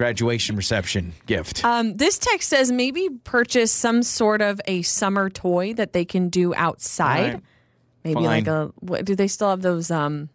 [0.00, 1.62] graduation reception gift.
[1.62, 6.30] Um, this text says maybe purchase some sort of a summer toy that they can
[6.30, 7.34] do outside.
[7.34, 7.42] Right.
[8.04, 8.24] Maybe Fine.
[8.24, 8.72] like a.
[8.76, 9.90] What, do they still have those?
[9.90, 10.30] Um,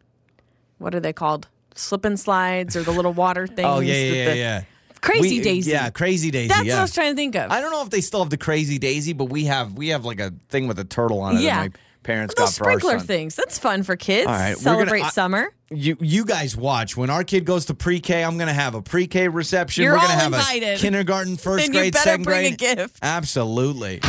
[0.77, 1.47] what are they called?
[1.73, 3.67] Slip and slides or the little water things?
[3.67, 4.63] oh yeah, yeah, yeah, the- yeah.
[5.01, 5.71] Crazy We- Daisy.
[5.71, 6.47] Yeah, crazy daisy.
[6.49, 6.73] That's yeah.
[6.73, 7.49] what I was trying to think of.
[7.51, 10.05] I don't know if they still have the crazy daisy, but we have we have
[10.05, 11.41] like a thing with a turtle on it.
[11.41, 11.69] Yeah.
[12.05, 13.07] That my parents Those got for our sprinkler son.
[13.07, 13.35] things.
[13.35, 14.27] That's fun for kids.
[14.27, 15.47] All right, we're Celebrate gonna- I- summer.
[15.71, 18.23] You you guys watch when our kid goes to pre-K.
[18.23, 19.83] I'm gonna have a pre-K reception.
[19.83, 20.77] You're We're gonna all have invited.
[20.77, 22.77] a kindergarten, first And you grade, better second bring a grade.
[22.77, 22.97] gift.
[23.01, 23.99] Absolutely.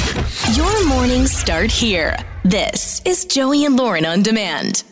[0.52, 2.16] Your mornings start here.
[2.44, 4.82] This is Joey and Lauren on demand.